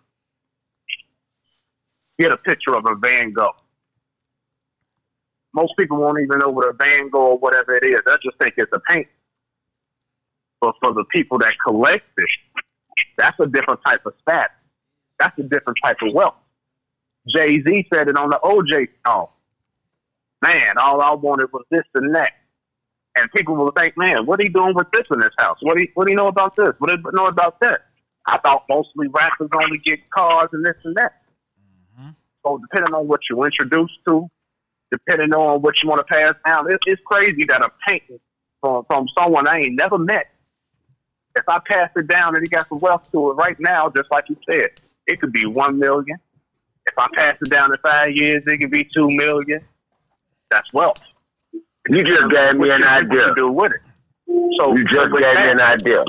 [2.19, 3.55] get a picture of a Van Gogh.
[5.53, 7.99] Most people won't even know what a Van Gogh or whatever it is.
[8.05, 9.07] They'll just think it's a paint.
[10.61, 12.30] But for the people that collect it,
[13.17, 14.51] that's a different type of status.
[15.19, 16.36] That's a different type of wealth.
[17.36, 19.28] Jay Z said it on the OJ song.
[20.41, 22.32] man, all I wanted was this and that.
[23.15, 25.57] And people will think, man, what are you doing with this in this house?
[25.61, 26.72] What do you, what do you know about this?
[26.80, 27.82] What do you know about that?
[28.28, 31.13] I thought mostly rappers only get cars and this and that.
[31.99, 32.15] mhm
[32.45, 34.30] So depending on what you're introduced to,
[34.91, 38.19] depending on what you want to pass down, it, it's crazy that a painting
[38.61, 40.28] from, from someone I ain't never met,
[41.36, 44.11] if I pass it down and he got some wealth to it right now, just
[44.11, 44.67] like you said,
[45.07, 46.17] it could be one million.
[46.86, 49.61] If I pass it down in five years, it could be two million.
[50.51, 50.97] That's wealth.
[51.89, 53.28] You just gave me an you- what idea.
[53.28, 53.82] you do with it.
[54.59, 56.03] So You just gave me an idea.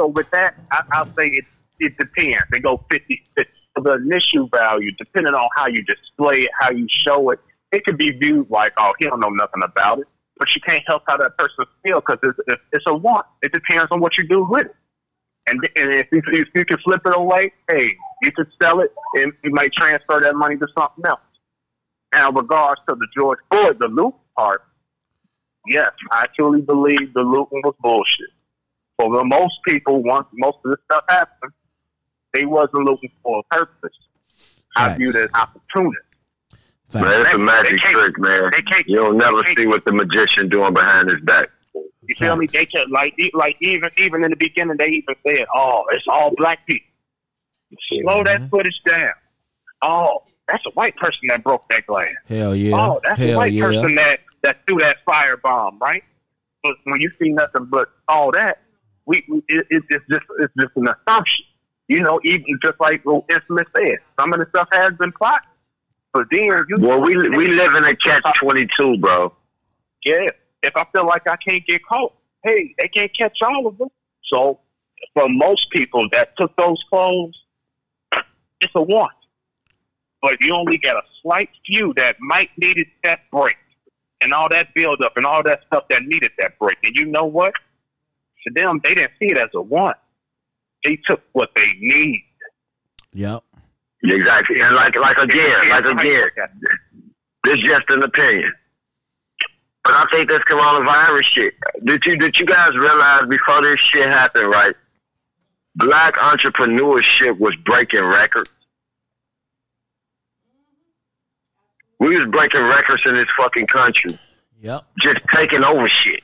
[0.00, 1.44] So with that, I, I'll say it,
[1.78, 2.44] it depends.
[2.50, 3.52] They go 50 50.
[3.76, 7.38] So the initial value, depending on how you display it, how you show it,
[7.72, 10.06] it could be viewed like, oh, he don't know nothing about it.
[10.38, 13.26] But you can't help how that person feel because it's, it's, a want.
[13.42, 14.76] It depends on what you do with it.
[15.46, 17.90] And, and if, you, if you can flip it away, hey,
[18.22, 21.20] you could sell it and you might transfer that money to something else.
[22.14, 24.62] Now, regards to the George Floyd, the loot part,
[25.66, 28.30] yes, I truly believe the looting was bullshit.
[28.98, 31.52] For the most people, once most of this stuff happened,
[32.32, 33.92] they wasn't looking for a purpose.
[34.76, 34.98] I Facts.
[34.98, 35.96] view it as opportunity.
[36.94, 38.50] Man, it's a magic trick, man.
[38.52, 41.50] they can't- You'll never they can't- see what the magician doing behind his back.
[41.74, 42.46] You feel me?
[42.46, 46.30] They can like like even even in the beginning they even said, "Oh, it's all
[46.36, 46.86] black people."
[48.02, 48.50] Slow that Mhm.
[48.50, 49.10] footage down.
[49.82, 52.14] Oh, that's a white person that broke that glass.
[52.28, 52.76] Hell yeah.
[52.76, 53.64] Oh, that's a white yeah.
[53.64, 56.04] person that that threw that firebomb, right?
[56.62, 58.60] But when you see nothing but all that,
[59.06, 61.44] we, it, it, it's just it's just an assumption.
[61.88, 65.48] You know, even just like what Infamous said, some of the stuff has been plotted.
[66.12, 69.32] But then you Well, we we live in a catch twenty two, bro.
[70.04, 70.26] yeah.
[70.62, 73.88] If I feel like I can't get caught, hey, they can't catch all of them.
[74.32, 74.58] So
[75.14, 77.38] for most people that took those clothes,
[78.60, 79.12] it's a want.
[80.22, 83.56] But you only got a slight few that might needed that break
[84.22, 86.78] and all that build up and all that stuff that needed that break.
[86.82, 87.52] And you know what?
[88.46, 89.96] To them, they didn't see it as a want.
[90.84, 92.22] They took what they need.
[93.12, 93.42] Yep.
[94.04, 96.28] Exactly, and like like again, like again,
[97.44, 98.52] this is just an opinion.
[99.82, 101.54] But I think this coronavirus shit.
[101.80, 104.76] Did you did you guys realize before this shit happened, right?
[105.74, 108.50] Black entrepreneurship was breaking records.
[111.98, 114.18] We was breaking records in this fucking country,
[114.60, 114.84] Yep.
[115.00, 116.22] just taking over shit.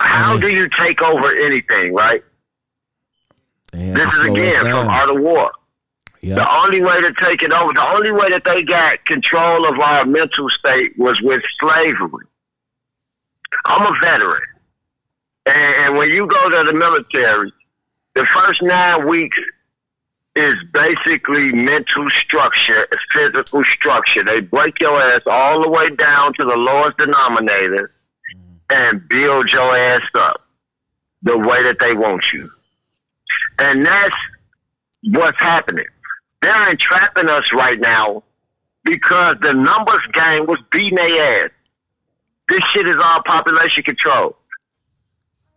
[0.00, 2.22] How do you take over anything, right?
[3.72, 5.52] This is again from Art of War.
[6.20, 6.36] Yep.
[6.36, 9.78] The only way to take it over, the only way that they got control of
[9.78, 12.26] our mental state was with slavery.
[13.66, 14.42] I'm a veteran.
[15.46, 17.52] And, and when you go to the military,
[18.14, 19.38] the first nine weeks
[20.34, 24.24] is basically mental structure, physical structure.
[24.24, 27.92] They break your ass all the way down to the lowest denominator
[28.70, 30.42] and build your ass up
[31.22, 32.50] the way that they want you.
[33.58, 34.16] And that's
[35.04, 35.86] what's happening.
[36.42, 38.22] They're entrapping us right now
[38.84, 41.50] because the numbers game was beating their ass.
[42.48, 44.36] This shit is all population control.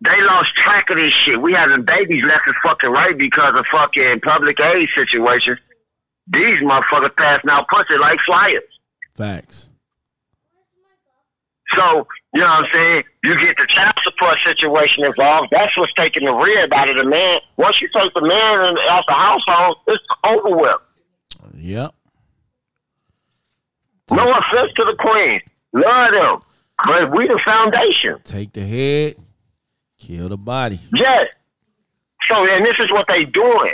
[0.01, 1.39] They lost track of this shit.
[1.39, 5.59] We having babies left and fucking right because of fucking public aid situations.
[6.27, 8.63] These motherfuckers passing out pussy like flyers.
[9.15, 9.70] Facts.
[11.75, 13.03] So, you know what I'm saying?
[13.23, 15.49] You get the child support situation involved.
[15.51, 17.39] That's what's taking the rib out of the man.
[17.57, 20.75] Once you take the man out the household, it's over with.
[21.55, 21.93] Yep.
[24.11, 25.41] No offense to the queen.
[25.73, 26.41] Love them.
[26.85, 28.17] But we the foundation.
[28.23, 29.15] Take the head,
[29.97, 30.79] kill the body.
[30.93, 31.27] Yes.
[32.27, 33.73] So and this is what they doing.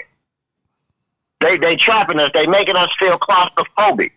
[1.41, 2.29] They they trapping us.
[2.33, 4.11] They making us feel claustrophobic.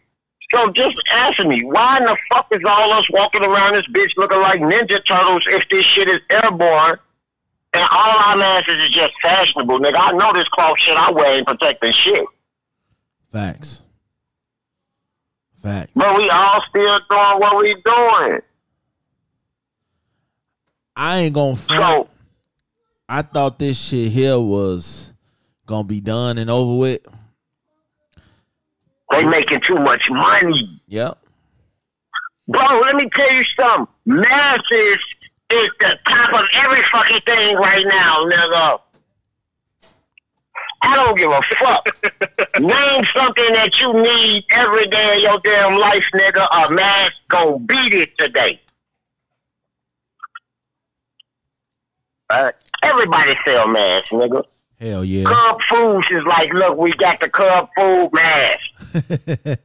[0.53, 4.11] So just answer me, why in the fuck is all us walking around this bitch
[4.17, 6.99] looking like Ninja Turtles if this shit is airborne
[7.73, 9.97] and all our asses is just fashionable, nigga?
[9.97, 12.25] I know this cloth shit I wear ain't protecting shit.
[13.31, 13.85] Facts.
[15.63, 15.93] Facts.
[15.95, 18.41] But we all still doing what we doing.
[20.97, 22.09] I ain't gonna front.
[22.09, 22.15] So
[23.09, 25.13] I thought this shit here was
[25.67, 27.07] gonna be done and over with.
[29.11, 30.81] They making too much money.
[30.89, 31.19] Yep.
[32.49, 33.87] Bro, let me tell you something.
[34.07, 34.99] Masses
[35.53, 38.81] is the top of every fucking thing right now, nigga.
[40.83, 41.87] I don't give a fuck.
[42.61, 46.47] Name something that you need every day of your damn life, nigga.
[46.51, 48.61] A mask gon' beat it today.
[52.31, 52.51] Uh,
[52.83, 54.45] everybody sell masks, nigga.
[54.81, 55.25] Hell yeah.
[55.25, 59.59] Cub Foods is like, look, we got the Cub Food mask.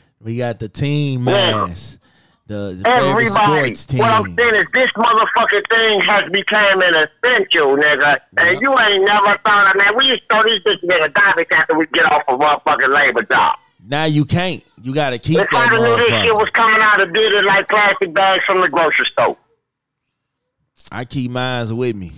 [0.20, 1.66] we got the team Yeah.
[1.66, 1.98] mask.
[2.46, 3.74] the, the Everybody.
[3.74, 3.98] sports team.
[4.00, 8.20] What I'm saying is this motherfucking thing has become an essential, nigga.
[8.38, 9.96] And you ain't never thought of man.
[9.98, 12.94] We used to throw these bitches in a garbage after we get off a motherfucking
[12.94, 13.56] labor job.
[13.86, 14.62] now you can't.
[14.82, 17.32] You got to keep If that I knew this shit was coming out of did
[17.34, 19.36] it like plastic bags from the grocery store.
[20.92, 22.12] I keep mines with me.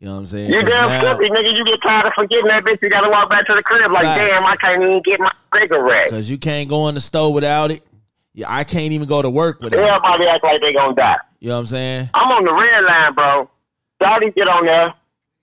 [0.00, 0.50] You know what I'm saying?
[0.50, 1.56] You damn now- nigga.
[1.56, 2.78] You get tired of forgetting that bitch.
[2.82, 4.30] You gotta walk back to the crib like, Facts.
[4.30, 6.08] damn, I can't even get my cigarette.
[6.08, 7.86] Cause you can't go in the store without it.
[8.32, 9.82] Yeah, I can't even go to work without it.
[9.86, 11.16] Everybody act like they gonna die.
[11.40, 12.10] You know what I'm saying?
[12.14, 13.50] I'm on the red line, bro.
[14.00, 14.94] Daddy get on there.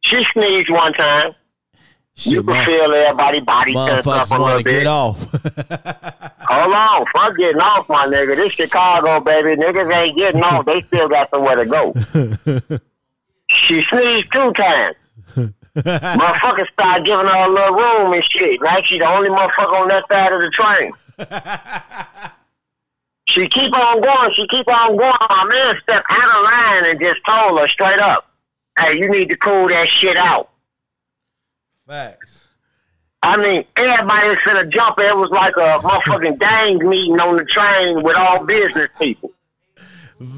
[0.02, 1.36] She sneezed one time.
[2.16, 4.80] you can feel everybody body motherfuckers want little to bit.
[4.80, 5.22] get off.
[6.50, 8.36] Hold on, fuck getting off, my nigga.
[8.36, 9.62] This Chicago, baby.
[9.62, 10.66] Niggas ain't getting off.
[10.66, 11.94] They still got somewhere to go.
[13.68, 14.96] she sneezed two times.
[15.78, 18.62] motherfucker started giving her a little room and shit.
[18.62, 20.92] Like she the only motherfucker on that side of the train.
[23.30, 24.34] she keep on going.
[24.36, 25.14] She keep on going.
[25.30, 28.28] My man stepped out of line and just told her straight up,
[28.80, 30.50] "Hey, you need to cool that shit out."
[31.86, 32.50] Facts.
[33.24, 35.00] I mean, everybody was finna jump.
[35.00, 39.32] It was like a motherfucking gang meeting on the train with all business people.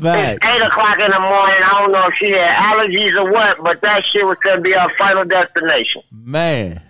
[0.02, 0.40] Facts.
[0.42, 1.56] It's eight o'clock in the morning.
[1.64, 4.74] I don't know if she had allergies or what, but that shit was gonna be
[4.76, 6.02] our final destination.
[6.12, 6.84] Man.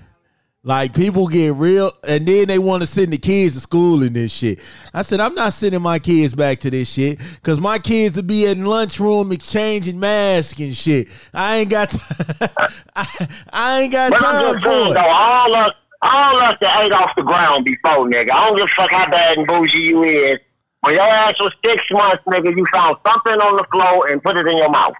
[0.61, 4.13] Like people get real and then they want to send the kids to school and
[4.13, 4.59] this shit.
[4.93, 7.17] I said, I'm not sending my kids back to this shit.
[7.43, 11.07] Cause my kids will be in lunchroom exchanging masks and shit.
[11.33, 11.95] I ain't got
[12.95, 15.07] I, I ain't got But I'm time just saying for though, it.
[15.09, 15.71] all us,
[16.01, 18.31] all us that ate off the ground before, nigga.
[18.31, 20.39] I don't give a fuck how bad and bougie you is.
[20.82, 24.38] When your ass was six months, nigga, you found something on the floor and put
[24.38, 24.93] it in your mouth.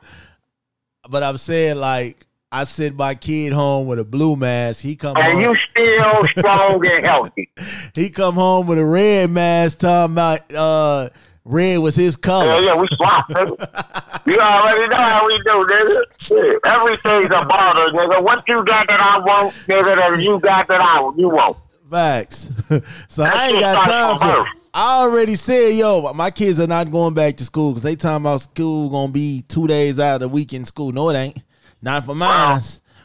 [1.10, 4.82] But I'm saying like I sent my kid home with a blue mask.
[4.82, 5.42] He come And home.
[5.42, 7.50] you still strong and healthy.
[7.96, 11.10] He come home with a red mask talking about uh
[11.46, 12.46] red was his color.
[12.46, 14.22] yeah, yeah, we swap, nigga.
[14.28, 16.02] You already know how we do, nigga.
[16.18, 18.22] Shit, Everything's a bother, nigga.
[18.22, 21.58] What you got that I want, nigga, that you got that I you want.
[21.90, 22.52] Facts.
[23.08, 24.48] so That I ain't got time for birth.
[24.74, 28.24] I already said, yo, my kids are not going back to school because they talking
[28.24, 30.92] about school gonna be two days out of the week in school.
[30.92, 31.44] No, it ain't.
[31.82, 32.62] Not for mine.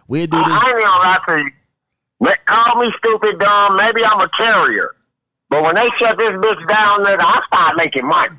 [0.07, 0.53] We'll do I, this.
[0.53, 1.51] I ain't gonna lie to you.
[2.47, 3.77] Call me stupid, dumb.
[3.77, 4.95] Maybe I'm a carrier.
[5.49, 8.37] But when they shut this bitch down, nigga, I start making money.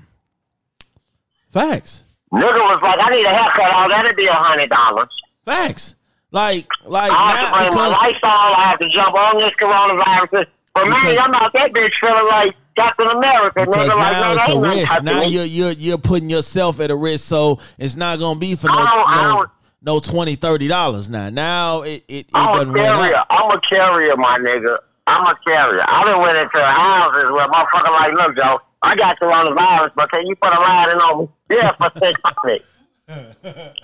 [1.52, 2.04] Facts.
[2.34, 3.72] Nigga was like, I need a haircut.
[3.74, 5.10] Oh, that'd be a hundred dollars.
[5.46, 5.96] Facts.
[6.32, 8.20] Like, like I have to bring my Lysol.
[8.24, 10.48] I have to jump on this coronavirus.
[10.74, 13.62] Because- man, I'm out that bitch feeling like Captain America.
[13.66, 15.04] because nigga, like, now man, it's a risk.
[15.04, 18.68] Now you're you're you're putting yourself at a risk, so it's not gonna be for
[18.68, 19.46] no I don't- I no,
[19.94, 21.30] no 20 30 dollars now.
[21.30, 23.24] Now it it, it I'm doesn't a run carrier.
[23.30, 24.78] I'm a carrier, my nigga.
[25.08, 25.84] I'm a carrier.
[25.88, 30.26] I done went into houses where motherfucker like, look, Joe, I got coronavirus, but can
[30.26, 31.30] you put a riding on me?
[31.52, 32.62] Yeah, for six hundred.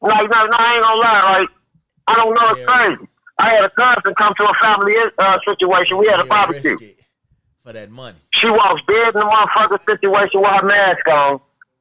[0.00, 1.38] like, no, no, I ain't gonna lie.
[1.40, 1.48] Like,
[2.06, 2.50] I don't know.
[2.50, 3.08] It's crazy.
[3.38, 5.98] I had a cousin come to a family uh, situation.
[5.98, 6.76] We had a barbecue.
[7.64, 8.16] for that money.
[8.34, 11.40] She walks dead in the motherfucker situation with her mask on,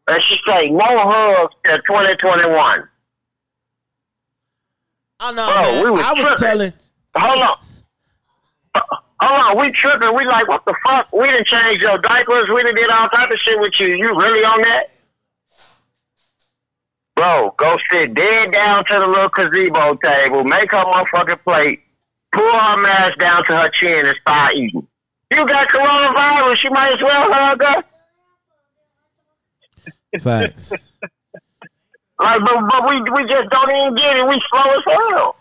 [0.09, 2.83] and she say, no hugs till 2021.
[5.19, 5.83] Oh no, Bro, man.
[5.83, 6.37] we was I was tripping.
[6.37, 6.73] telling
[7.15, 7.55] Hold on.
[9.19, 10.13] Hold on, we tripping.
[10.15, 11.11] We like, what the fuck?
[11.11, 12.45] We didn't change your diapers.
[12.53, 13.87] We didn't did all type of shit with you.
[13.87, 14.91] You really on that?
[17.17, 21.81] Bro, go sit dead down to the little gazebo table, make her motherfucking plate,
[22.31, 24.87] pull her mask down to her chin and start eating.
[25.31, 27.83] You got coronavirus, you might as well hug her.
[30.21, 30.71] facts.
[32.19, 34.27] Like, but, but we we just don't even get it.
[34.27, 35.35] We slow as hell.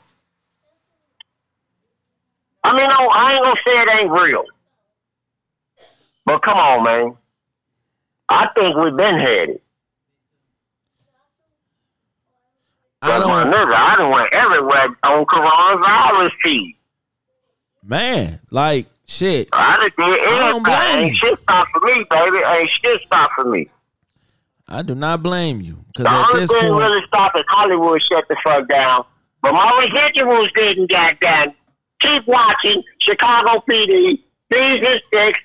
[2.64, 4.44] I mean, no, I ain't gonna say it ain't real.
[6.26, 7.16] But come on, man.
[8.28, 9.62] I think we've been headed.
[13.08, 16.76] I don't nigga, I done went everywhere on coronavirus feed.
[17.82, 19.48] man, like shit.
[19.52, 21.04] I done did I don't blame you.
[21.06, 22.38] Ain't shit stop for me, baby.
[22.44, 23.68] Ain't shit stop for me.
[24.68, 25.84] I do not blame you.
[25.96, 29.04] The at only this thing point really stopped is Hollywood shut the fuck down.
[29.42, 31.54] But my residuals didn't get done.
[32.00, 34.18] Keep watching Chicago PD,
[34.52, 35.38] season six,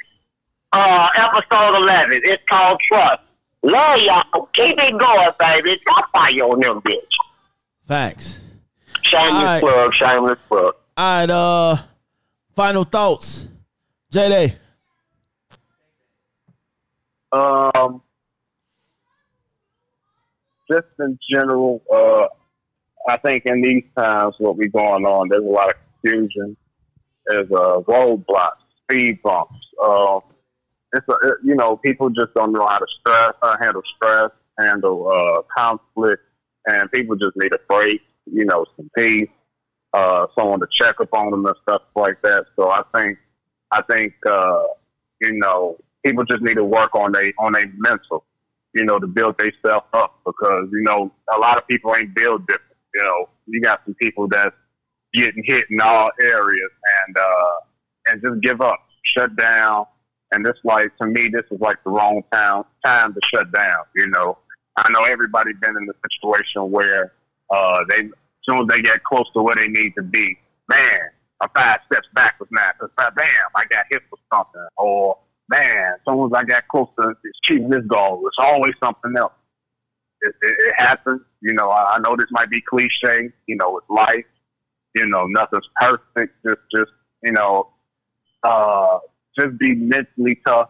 [0.73, 2.21] uh, episode eleven.
[2.23, 3.21] It's called Trust.
[3.63, 4.49] Love y'all.
[4.53, 5.79] Keep it going, baby.
[5.83, 6.97] Stop fire on them bitch.
[7.91, 8.39] Facts.
[9.03, 9.59] Shameless All right.
[9.59, 10.75] plug, shameless plug.
[10.95, 11.75] All right, uh
[12.55, 13.49] final thoughts.
[14.13, 14.55] JD.
[17.33, 18.01] Um,
[20.71, 22.27] just in general, uh,
[23.09, 26.55] I think in these times, what we going on, there's a lot of confusion.
[27.25, 29.53] There's uh, roadblocks, speed bumps.
[29.83, 30.19] Uh,
[30.93, 34.31] it's a, it, you know people just don't know how to stress, uh, handle stress,
[34.57, 36.23] handle uh, conflict,
[36.67, 38.01] and people just need a break.
[38.25, 39.29] You know, some peace,
[39.93, 42.45] uh, someone to check up on them and stuff like that.
[42.55, 43.17] So I think
[43.71, 44.63] I think uh,
[45.21, 48.25] you know people just need to work on they on their mental.
[48.73, 52.47] You know, to build themselves up because you know a lot of people ain't built
[52.47, 52.77] different.
[52.95, 54.55] You know, you got some people that's
[55.13, 56.71] getting hit in all areas
[57.05, 57.53] and uh,
[58.07, 58.79] and just give up,
[59.17, 59.85] shut down.
[60.33, 63.83] And this like to me, this is like the wrong time time to shut down.
[63.95, 64.37] You know,
[64.77, 67.13] I know everybody's been in the situation where
[67.49, 70.37] uh, they as soon as they get close to where they need to be,
[70.69, 70.99] man,
[71.41, 72.69] a five steps backwards now.
[72.79, 75.17] Cause bam, I got hit for something, or
[75.49, 77.13] man, as soon as I got close to
[77.43, 79.33] achieving this goal, it's always something else.
[80.21, 81.21] It, it, it happens.
[81.41, 83.31] You know, I, I know this might be cliche.
[83.47, 84.25] You know, it's life.
[84.95, 86.35] You know, nothing's perfect.
[86.45, 86.91] Just, just
[87.23, 87.69] you know,
[88.43, 88.99] uh,
[89.37, 90.69] just be mentally tough.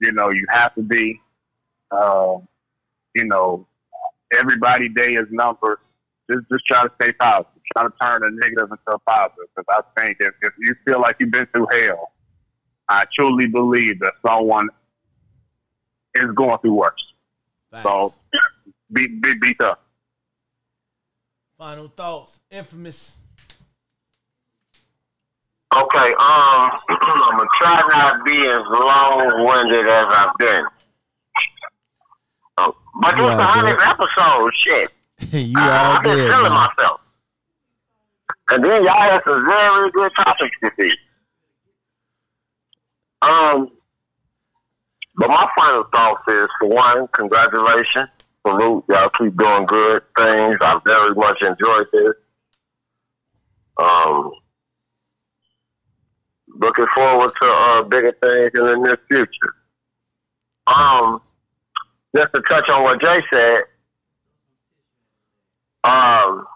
[0.00, 1.20] You know, you have to be.
[1.90, 2.38] Uh,
[3.14, 3.66] you know,
[4.38, 5.78] everybody day is numbered.
[6.30, 7.62] Just, just try to stay positive.
[7.76, 9.44] Try to turn a negative into a positive.
[9.56, 12.12] Because I think if, if you feel like you've been through hell,
[12.88, 14.68] I truly believe that someone
[16.14, 16.92] is going through worse.
[17.70, 17.84] Facts.
[17.84, 18.14] So
[18.92, 19.78] be be be tough.
[21.56, 23.18] Final thoughts, infamous.
[25.74, 30.64] Okay, um, I'm gonna try not to be as long-winded as I've been.
[32.58, 34.92] Oh, but You this the hundredth episode, shit.
[35.32, 36.50] you all I've been feeling man.
[36.52, 37.00] myself.
[38.50, 40.92] And then y'all had some very good topics to see.
[43.22, 43.70] Um,
[45.16, 48.08] but my final thoughts is, for one, congratulations,
[48.46, 50.56] salute, y'all keep doing good things.
[50.60, 52.10] I very much enjoyed this.
[53.78, 54.32] Um,
[56.48, 59.54] looking forward to uh, bigger things in the near future.
[60.66, 61.20] Um,
[62.14, 63.58] just to touch on what Jay said,
[65.84, 66.46] um,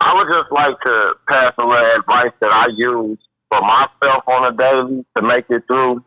[0.00, 3.18] I would just like to pass a little advice that I use
[3.50, 6.04] for myself on a daily to make it through.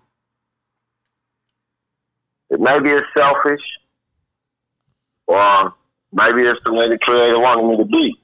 [2.50, 3.62] It maybe it's selfish,
[5.28, 5.74] or
[6.12, 8.20] maybe it's the way the creator wanted me to be.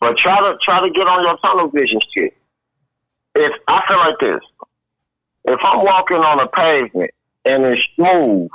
[0.00, 2.36] But try to try to get on your tunnel vision shit.
[3.34, 4.40] If I feel like this,
[5.46, 7.10] if I'm walking on a pavement
[7.44, 8.48] and it's smooth,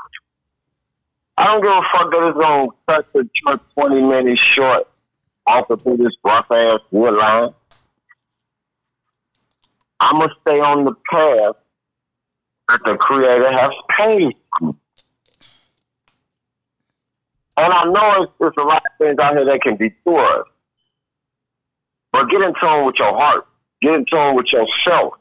[1.38, 4.88] I don't give a fuck that it's gonna cut the truck twenty minutes short
[5.48, 7.54] off of through this rough ass wood line.
[10.00, 11.56] I'ma stay on the path
[12.70, 14.36] that the creator has paved.
[17.58, 20.48] And I know it's, it's a lot of things out here that can detour us.
[22.12, 23.48] But get in tune with your heart.
[23.82, 25.14] Get in tune with yourself.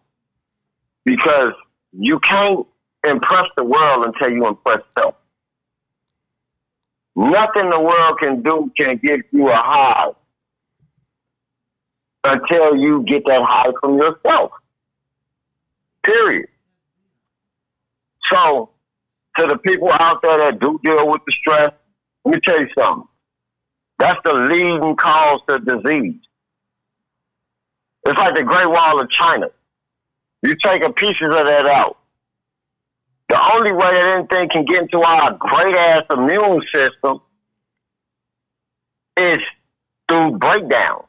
[1.04, 1.52] Because
[1.92, 2.66] you can't
[3.06, 5.14] impress the world until you impress self.
[7.16, 10.10] Nothing the world can do can give you a high
[12.24, 14.52] until you get that high from yourself.
[16.04, 16.48] Period.
[18.32, 18.70] So,
[19.38, 21.72] to the people out there that do deal with the stress,
[22.24, 23.08] let me tell you something.
[23.98, 26.20] That's the leading cause to disease.
[28.06, 29.50] It's like the Great Wall of China.
[30.42, 31.98] You take a pieces of that out.
[33.28, 37.20] The only way that anything can get into our great ass immune system
[39.16, 39.38] is
[40.08, 41.04] through breakdown.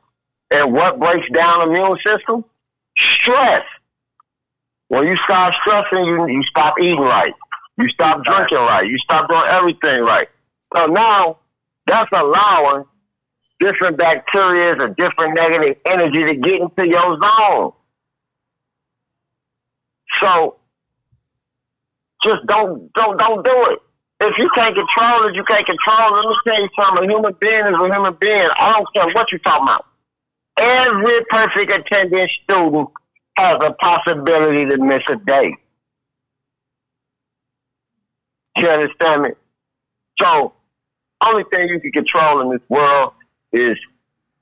[0.51, 2.45] And what breaks down immune system?
[2.97, 3.65] Stress.
[4.89, 7.33] When you stop stressing, you you stop eating right.
[7.77, 8.85] You stop drinking right.
[8.85, 10.27] You stop doing everything right.
[10.75, 11.39] So now
[11.87, 12.83] that's allowing
[13.59, 17.71] different bacteria or different negative energy to get into your zone.
[20.19, 20.57] So
[22.23, 23.79] just don't don't don't do it.
[24.23, 26.17] If you can't control it, you can't control it.
[26.17, 27.09] Let me tell you something.
[27.09, 28.49] A human being is a human being.
[28.55, 29.85] I don't care what you're talking about.
[30.59, 32.89] Every perfect attendance student
[33.37, 35.55] has a possibility to miss a day.
[38.57, 39.29] You understand me?
[40.21, 40.53] So,
[41.25, 43.13] only thing you can control in this world
[43.53, 43.77] is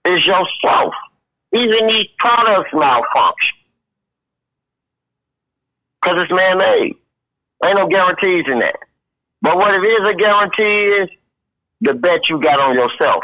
[0.05, 0.93] is yourself.
[1.53, 3.58] Even these products malfunction
[6.01, 6.95] because it's man-made.
[7.65, 8.75] Ain't no guarantees in that.
[9.41, 11.09] But what it is a guarantee is
[11.81, 13.23] the bet you got on yourself.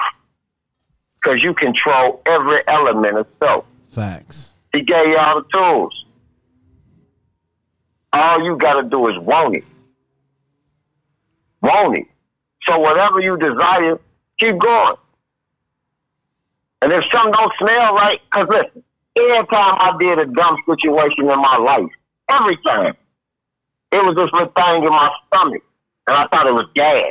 [1.21, 3.65] Because you control every element of self.
[3.89, 4.53] Facts.
[4.73, 6.05] He gave you all the tools.
[8.13, 9.63] All you got to do is want it.
[11.61, 12.05] Want it.
[12.67, 13.99] So whatever you desire,
[14.39, 14.95] keep going.
[16.81, 18.83] And if something don't smell right, because listen,
[19.17, 21.91] Every time I did a dumb situation in my life,
[22.29, 22.95] every time,
[23.91, 25.63] it was this little thing in my stomach,
[26.07, 27.03] and I thought it was gas.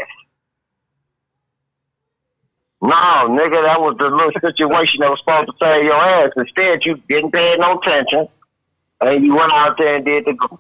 [2.83, 6.31] No, nigga, that was the little situation that was supposed to save your ass.
[6.37, 8.29] Instead, you didn't pay no attention,
[9.01, 10.57] and you went out there and did the goofy.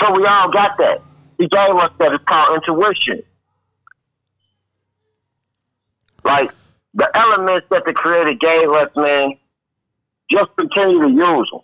[0.00, 1.02] So we all got that.
[1.38, 2.12] He gave us that.
[2.12, 3.22] It's called intuition.
[6.24, 6.50] Like
[6.94, 9.36] the elements that the Creator gave us, man,
[10.30, 11.60] just continue to use them.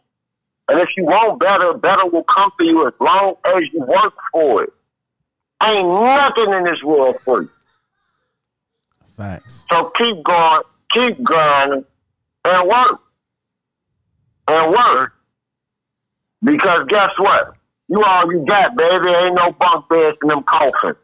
[0.68, 4.14] And if you want better, better will come for you as long as you work
[4.32, 4.72] for it.
[5.62, 7.48] Ain't nothing in this world free.
[9.08, 9.64] Facts.
[9.70, 10.62] So keep going,
[10.92, 11.84] keep grinding,
[12.44, 13.00] and work.
[14.46, 15.14] And work.
[16.42, 17.56] Because guess what?
[17.88, 19.10] You all you got, baby.
[19.10, 20.98] Ain't no bunk beds in them coffins.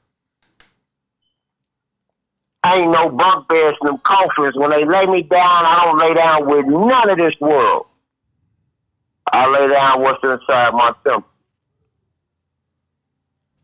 [2.67, 4.55] Ain't no bunk beds in them coffins.
[4.55, 7.87] When they lay me down, I don't lay down with none of this world.
[9.33, 11.29] I lay down what's inside my temple.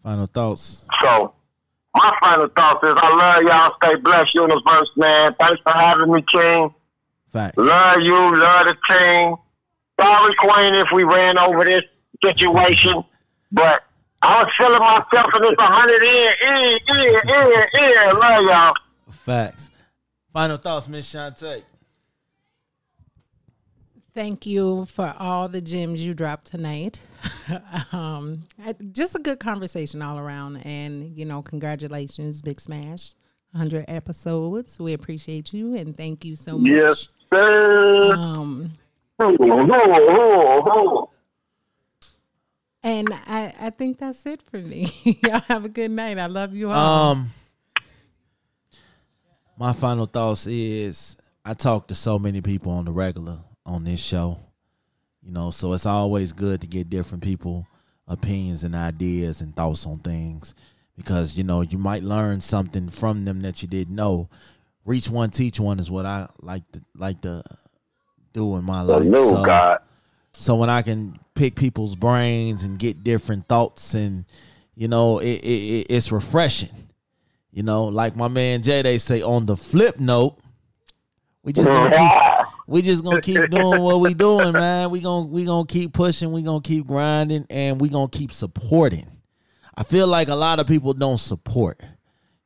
[0.02, 0.86] Final thoughts.
[1.02, 1.34] So,
[1.94, 3.74] my final thoughts is I love y'all.
[3.82, 5.34] Stay blessed, universe, man.
[5.38, 6.74] Thanks for having me, King.
[7.32, 7.56] Facts.
[7.58, 9.36] Love you, love the team.
[10.00, 11.82] Sorry, Queen, if we ran over this
[12.24, 13.04] situation,
[13.52, 13.82] but
[14.22, 18.18] I was feeling myself in this 100 in, in, in, in, in.
[18.18, 18.74] Love y'all.
[19.10, 19.70] Facts.
[20.32, 21.62] Final thoughts, Miss Chaunte.
[24.20, 26.98] Thank you for all the gems you dropped tonight.
[27.92, 33.14] um, I- just a good conversation all around, and you know, congratulations, Big Smash,
[33.56, 34.78] hundred episodes.
[34.78, 36.70] We appreciate you and thank you so much.
[36.70, 38.12] Yes, sir.
[38.12, 38.72] Um,
[39.22, 41.08] Ooh, ooh, ooh, ooh.
[42.82, 44.92] and I, I think that's it for me.
[45.24, 46.18] Y'all have a good night.
[46.18, 47.12] I love you all.
[47.12, 47.32] Um,
[49.58, 53.38] my final thoughts is I talk to so many people on the regular
[53.70, 54.38] on this show,
[55.22, 57.66] you know, so it's always good to get different people
[58.10, 60.52] opinions and ideas and thoughts on things
[60.96, 64.28] because you know you might learn something from them that you didn't know.
[64.84, 67.42] Reach one, teach one is what I like to like to
[68.32, 69.04] do in my life.
[69.04, 69.78] So- God.
[70.32, 74.24] so when I can pick people's brains and get different thoughts and
[74.74, 76.88] you know it, it, it it's refreshing.
[77.52, 80.38] You know, like my man Jay, they say on the flip note,
[81.44, 82.29] we just gonna keep
[82.70, 84.90] we just gonna keep doing what we doing, man.
[84.90, 89.10] We gonna we gonna keep pushing, we gonna keep grinding, and we gonna keep supporting.
[89.76, 91.82] I feel like a lot of people don't support,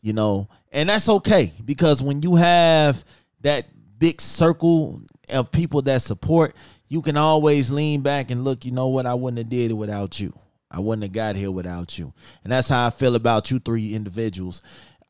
[0.01, 3.05] you know, and that's okay because when you have
[3.43, 3.67] that
[3.99, 6.57] big circle of people that support,
[6.89, 8.65] you can always lean back and look.
[8.65, 9.05] You know what?
[9.05, 10.33] I wouldn't have did it without you.
[10.71, 13.95] I wouldn't have got here without you, and that's how I feel about you three
[13.95, 14.63] individuals.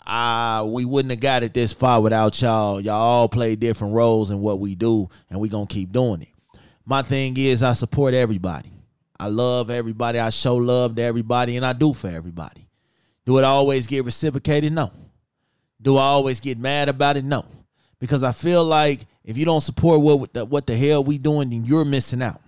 [0.06, 2.80] Uh, we wouldn't have got it this far without y'all.
[2.80, 6.28] Y'all all play different roles in what we do, and we gonna keep doing it.
[6.84, 8.70] My thing is I support everybody.
[9.18, 10.18] I love everybody.
[10.18, 12.68] I show love to everybody, and I do for everybody.
[13.24, 14.72] Do it always get reciprocated?
[14.72, 14.92] No.
[15.80, 17.24] Do I always get mad about it?
[17.24, 17.46] No.
[17.98, 21.50] Because I feel like if you don't support what the, what the hell we doing,
[21.50, 22.40] then you're missing out.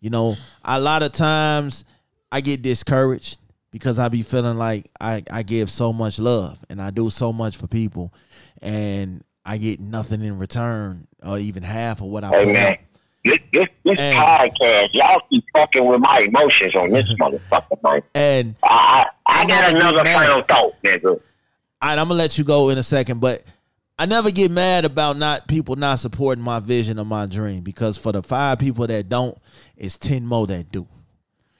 [0.00, 1.84] You know, a lot of times
[2.30, 3.38] I get discouraged
[3.76, 7.30] because I be feeling like I, I give so much love and I do so
[7.30, 8.14] much for people
[8.62, 12.78] and I get nothing in return or even half of what I Hey, put out.
[13.22, 18.02] This, this, this And- podcast, y'all keep fucking with my emotions on this motherfucker, man.
[18.14, 21.10] And I, I, I I got another final thought, nigga.
[21.10, 21.20] all
[21.82, 23.42] right, I'm gonna let you go in a second, but
[23.98, 27.98] I never get mad about not people not supporting my vision or my dream because
[27.98, 29.36] for the five people that don't,
[29.76, 30.86] it's ten more that do.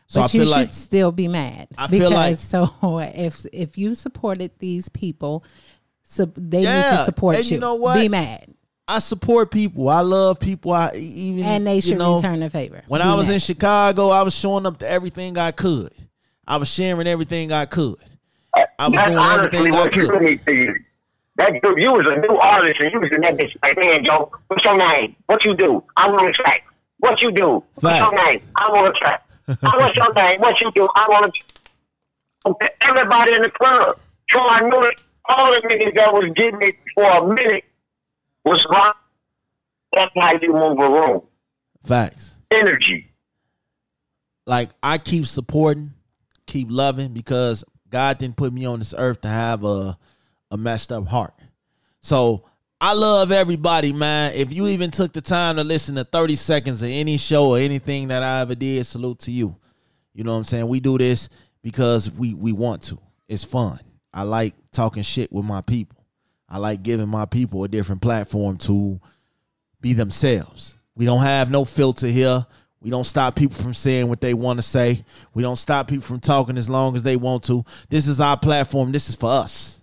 [0.09, 2.99] So but I you feel should like still be mad I because feel like- so
[3.15, 5.45] if if you supported these people,
[6.05, 7.55] so they need to support and you.
[7.57, 7.97] you know what?
[7.97, 8.55] Be mad,
[8.87, 9.89] I support people.
[9.89, 10.70] I love people.
[10.73, 12.85] I even and they you should know, return the favor.
[12.87, 13.35] When Be I was mad.
[13.35, 15.93] in Chicago, I was showing up to everything I could.
[16.47, 17.97] I was sharing everything I could.
[18.78, 20.23] I was That's doing honestly everything I could.
[20.23, 20.74] you need to you.
[21.39, 24.05] That dude, you was a new artist and you was in that bitch like, man,
[24.05, 25.16] Joe, what's your name?
[25.27, 25.83] What you do?
[25.97, 26.65] I'm on the track.
[27.01, 27.62] What you do?
[27.81, 28.41] What's your name?
[28.57, 29.26] I'm on the track.
[29.47, 30.40] What's your name?
[30.40, 30.89] What you do?
[30.94, 31.32] I want
[32.44, 32.70] the.
[32.82, 33.98] Everybody in the club.
[34.31, 35.01] So I knew it.
[35.28, 37.64] All the niggas that was getting it for a minute
[38.44, 38.93] was wrong.
[39.93, 41.23] That's how you move a room.
[41.85, 42.36] Facts.
[42.51, 43.10] Energy.
[44.47, 45.94] Like I keep supporting,
[46.47, 49.98] keep loving because God didn't put me on this earth to have a
[50.51, 51.35] a messed up heart.
[52.02, 52.44] So
[52.78, 54.32] I love everybody, man.
[54.35, 57.59] If you even took the time to listen to 30 seconds of any show or
[57.59, 59.57] anything that I ever did, salute to you.
[60.12, 60.69] You know what I'm saying?
[60.69, 61.31] We do this
[61.62, 62.98] because we we want to.
[63.28, 63.81] It's fun.
[64.12, 66.05] I like talking shit with my people.
[66.48, 69.01] I like giving my people a different platform to
[69.81, 70.77] be themselves.
[70.94, 72.47] We don't have no filter here.
[72.81, 75.05] We don't stop people from saying what they want to say.
[75.35, 77.65] We don't stop people from talking as long as they want to.
[77.89, 78.93] This is our platform.
[78.93, 79.81] This is for us.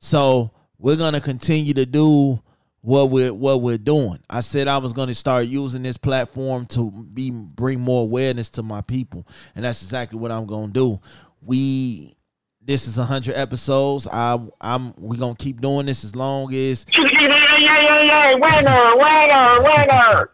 [0.00, 2.40] So we're gonna continue to do
[2.80, 4.18] what we're what we're doing.
[4.30, 8.62] I said I was gonna start using this platform to be bring more awareness to
[8.62, 11.00] my people, and that's exactly what I'm gonna do.
[11.42, 12.16] We
[12.62, 14.06] this is hundred episodes.
[14.06, 16.86] I I'm we gonna keep doing this as long as
[18.36, 20.30] winner, winner, winner.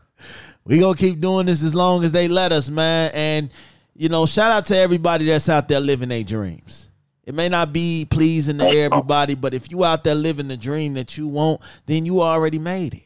[0.65, 3.11] we gonna keep doing this as long as they let us, man.
[3.15, 3.51] And
[3.95, 6.91] you know, shout out to everybody that's out there living their dreams.
[7.27, 10.95] It may not be pleasing to everybody, but if you out there living the dream
[10.95, 13.03] that you want, then you already made it.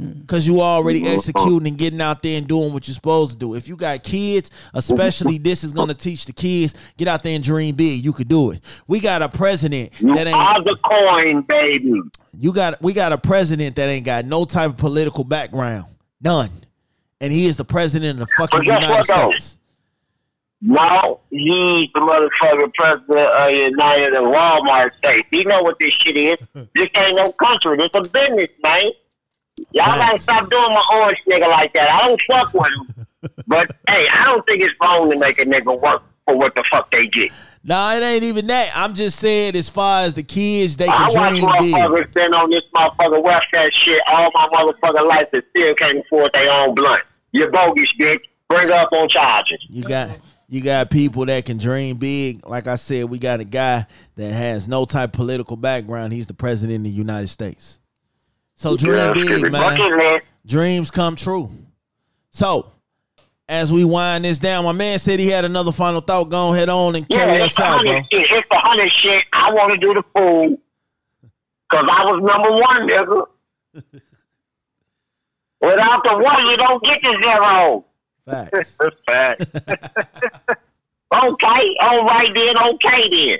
[0.00, 0.24] Mm-hmm.
[0.24, 1.14] Cause you already mm-hmm.
[1.14, 3.54] executing and getting out there and doing what you're supposed to do.
[3.54, 7.44] If you got kids, especially this is gonna teach the kids, get out there and
[7.44, 8.04] dream big.
[8.04, 8.60] You could do it.
[8.88, 12.00] We got a president You that ain't are the coin, baby.
[12.36, 15.86] you got we got a president that ain't got no type of political background.
[16.20, 16.50] None.
[17.20, 19.30] And he is the president of the fucking United what, though?
[19.30, 19.58] States.
[20.66, 25.28] No, he's the motherfucking president of the United and Walmart States.
[25.30, 26.38] He know what this shit is.
[26.74, 27.76] this ain't no country.
[27.76, 28.84] This a business, man.
[29.72, 31.90] Y'all gotta stop doing my orange nigga like that.
[31.92, 33.06] I don't fuck with him.
[33.46, 36.64] but hey, I don't think it's wrong to make a nigga work for what the
[36.70, 37.30] fuck they get.
[37.62, 38.72] Nah, it ain't even that.
[38.74, 41.74] I'm just saying as far as the kids, they I can watch dream big.
[41.74, 46.30] motherfuckers been on this motherfucking welfare shit all my motherfucking life and still can't afford
[46.32, 47.02] their own blunt.
[47.32, 48.20] You bogus bitch.
[48.48, 49.58] Bring up on charges.
[49.68, 50.18] You got
[50.54, 52.46] you got people that can dream big.
[52.46, 56.12] Like I said, we got a guy that has no type of political background.
[56.12, 57.80] He's the president of the United States.
[58.54, 60.20] So dream big, man.
[60.46, 61.50] Dreams come true.
[62.30, 62.70] So
[63.48, 66.28] as we wind this down, my man said he had another final thought.
[66.30, 67.92] Go ahead on and carry us out, bro.
[67.92, 68.06] shit.
[68.12, 69.24] It's the hundred shit.
[69.32, 70.56] I want to do the fool
[71.68, 73.26] because I was number one, nigga.
[75.60, 77.84] Without the one, you don't get the zero.
[78.26, 78.76] Facts.
[78.80, 79.42] That's fact.
[81.14, 83.38] okay, all right then, okay then.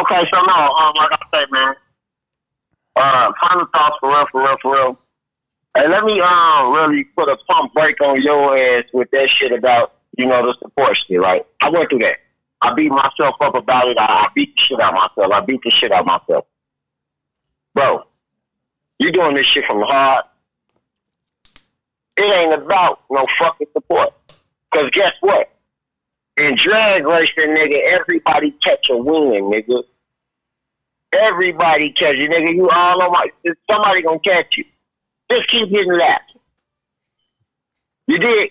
[0.00, 1.74] Okay, so no, um, like I said, man.
[2.96, 4.98] Uh, final thoughts for real, for real, for real.
[5.76, 9.52] Hey, let me um really put a pump break on your ass with that shit
[9.52, 11.20] about you know the support shit.
[11.20, 11.44] Right?
[11.62, 12.18] I went through that.
[12.62, 13.98] I beat myself up about it.
[13.98, 15.32] I, I beat the shit out of myself.
[15.32, 16.46] I beat the shit out of myself,
[17.74, 18.04] bro.
[19.00, 20.26] You doing this shit from the heart.
[22.16, 24.12] It ain't about no fucking support.
[24.72, 25.50] Cause guess what?
[26.36, 29.82] In drag racing, nigga, everybody catch a win, nigga.
[31.16, 32.54] Everybody catch you, nigga.
[32.54, 33.26] You all on my.
[33.70, 34.64] Somebody gonna catch you.
[35.30, 36.34] Just keep getting laps.
[38.06, 38.50] You did,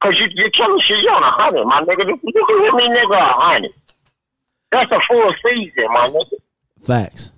[0.00, 1.02] cause you you're killing shit.
[1.02, 2.06] You on a hundred, my nigga.
[2.06, 3.72] You you can hear me, nigga, a hundred.
[4.70, 6.36] That's a full season, my nigga.
[6.82, 7.32] Facts.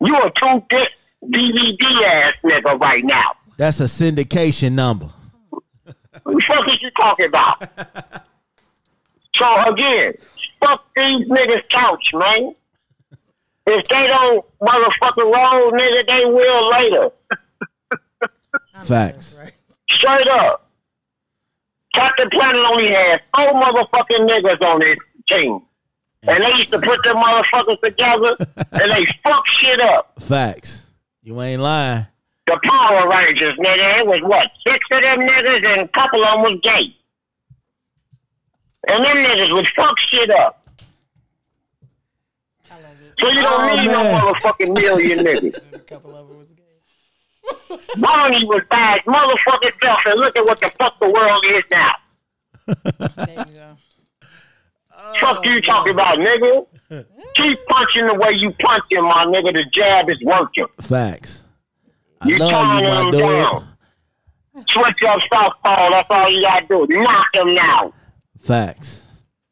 [0.00, 0.88] You a two dick
[1.24, 3.32] DVD ass nigga right now.
[3.56, 5.10] That's a syndication number.
[5.50, 5.64] What
[6.24, 7.62] the fuck is you talking about?
[9.36, 10.14] so again,
[10.60, 12.54] fuck these niggas couch, man.
[13.66, 17.10] If they don't motherfucking roll, nigga, they will later.
[18.84, 19.38] Facts.
[19.90, 20.68] Straight up.
[21.94, 24.96] Captain Planet only has four motherfucking niggas on his
[25.28, 25.60] team.
[26.22, 28.36] And they used to put them motherfuckers together
[28.72, 30.20] and they fuck shit up.
[30.20, 30.90] Facts.
[31.22, 32.06] You ain't lying.
[32.46, 36.32] The Power Rangers, nigga, it was what, six of them niggas and a couple of
[36.32, 36.96] them was gay.
[38.88, 40.58] And them niggas would fuck shit up.
[43.20, 44.20] So you don't Oh, need no man.
[44.20, 45.74] motherfucking million niggas.
[45.74, 47.78] A couple of them was gay.
[48.00, 51.92] Barney was bad motherfucking self and look at what the fuck the world is now.
[52.66, 53.76] There you go.
[55.20, 56.66] fuck oh, you talking about, nigga?
[57.34, 59.54] Keep punching the way you punching, my nigga.
[59.54, 60.66] The jab is working.
[60.80, 61.46] Facts.
[62.22, 63.20] I You love you, my dude.
[63.20, 63.68] down.
[64.68, 65.90] Switch up southpaw.
[65.90, 66.86] That's all you gotta do.
[66.90, 67.92] Knock him down.
[68.40, 69.08] Facts.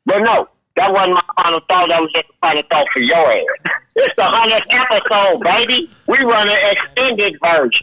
[0.07, 1.89] But no, that wasn't my final thought.
[1.89, 3.41] That was just a final thought for your ass.
[3.97, 5.91] It's the hundredth episode, baby.
[6.07, 7.83] We run an extended version.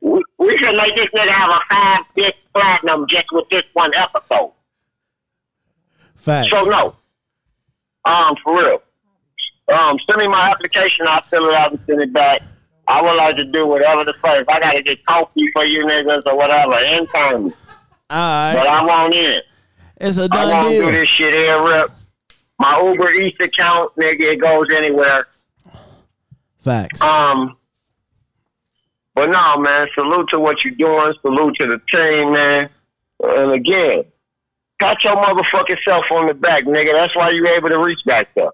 [0.00, 3.90] We, we should make this nigga have a five disc platinum just with this one
[3.94, 4.52] episode.
[6.16, 6.50] Facts.
[6.50, 6.96] So no,
[8.04, 8.82] um, for real.
[9.76, 11.06] Um, send me my application.
[11.08, 12.42] I'll fill it out and send it back.
[12.88, 14.40] I would like to do whatever the fuck.
[14.40, 17.52] If I gotta get coffee for you niggas or whatever, intern me.
[18.10, 18.54] All right.
[18.56, 19.40] But I want in.
[20.00, 20.90] It's a I done to do deal.
[20.92, 21.90] this shit here, rip.
[22.58, 25.28] My Uber Eats account, nigga, it goes anywhere.
[26.60, 27.00] Facts.
[27.02, 27.56] Um,
[29.14, 31.12] but no, man, salute to what you're doing.
[31.20, 32.70] Salute to the team, man.
[33.22, 34.04] And again,
[34.80, 36.92] pat your motherfucking self on the back, nigga.
[36.94, 38.50] That's why you're able to reach back there.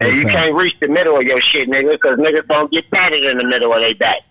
[0.00, 0.34] And you facts.
[0.34, 3.44] can't reach the middle of your shit, nigga, because niggas don't get patted in the
[3.44, 4.22] middle of their back.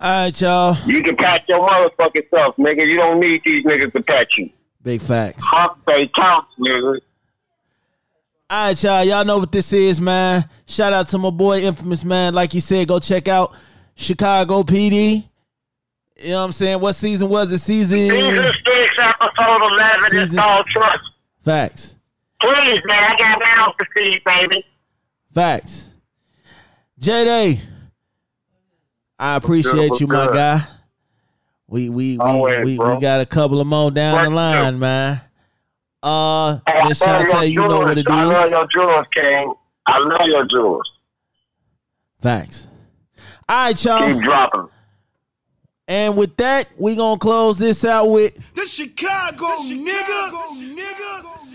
[0.00, 0.76] All right, y'all.
[0.86, 2.86] You can pat your motherfucking self, nigga.
[2.86, 4.48] You don't need these niggas to pat you.
[4.82, 5.44] Big facts.
[5.44, 7.00] Hump they counts, nigga.
[8.48, 9.04] All right, y'all.
[9.04, 10.48] Y'all know what this is, man.
[10.66, 12.32] Shout out to my boy Infamous, man.
[12.34, 13.54] Like you said, go check out
[13.94, 15.28] Chicago PD.
[16.16, 16.80] You know what I'm saying?
[16.80, 17.58] What season was it?
[17.58, 21.04] Season Season six, episode eleven is Season- called Trust.
[21.42, 21.96] facts.
[22.40, 24.64] Please, man, I got mouths to feed, baby.
[25.34, 25.90] Facts.
[26.98, 27.60] J Day.
[29.18, 30.66] I appreciate you, my guy.
[31.68, 32.94] We we we, Always, we, bro.
[32.94, 35.20] we got a couple of more down the Thank line, man.
[36.02, 38.12] Uh I Miss love Chaunte, you know what it is.
[38.12, 39.54] I love your jewels, King.
[39.86, 40.90] I love your jewels.
[42.22, 42.66] Thanks.
[43.48, 44.14] All right, y'all.
[44.14, 44.68] Keep dropping.
[45.86, 50.30] And with that, we gonna close this out with the Chicago, nigga.
[50.74, 51.49] nigga.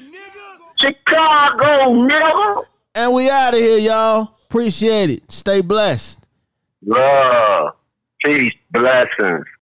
[0.85, 2.65] Chicago, nigga.
[2.93, 4.35] and we out of here, y'all.
[4.49, 5.31] Appreciate it.
[5.31, 6.19] Stay blessed.
[6.85, 7.73] Love.
[8.23, 8.53] Peace.
[8.71, 9.45] Blessings.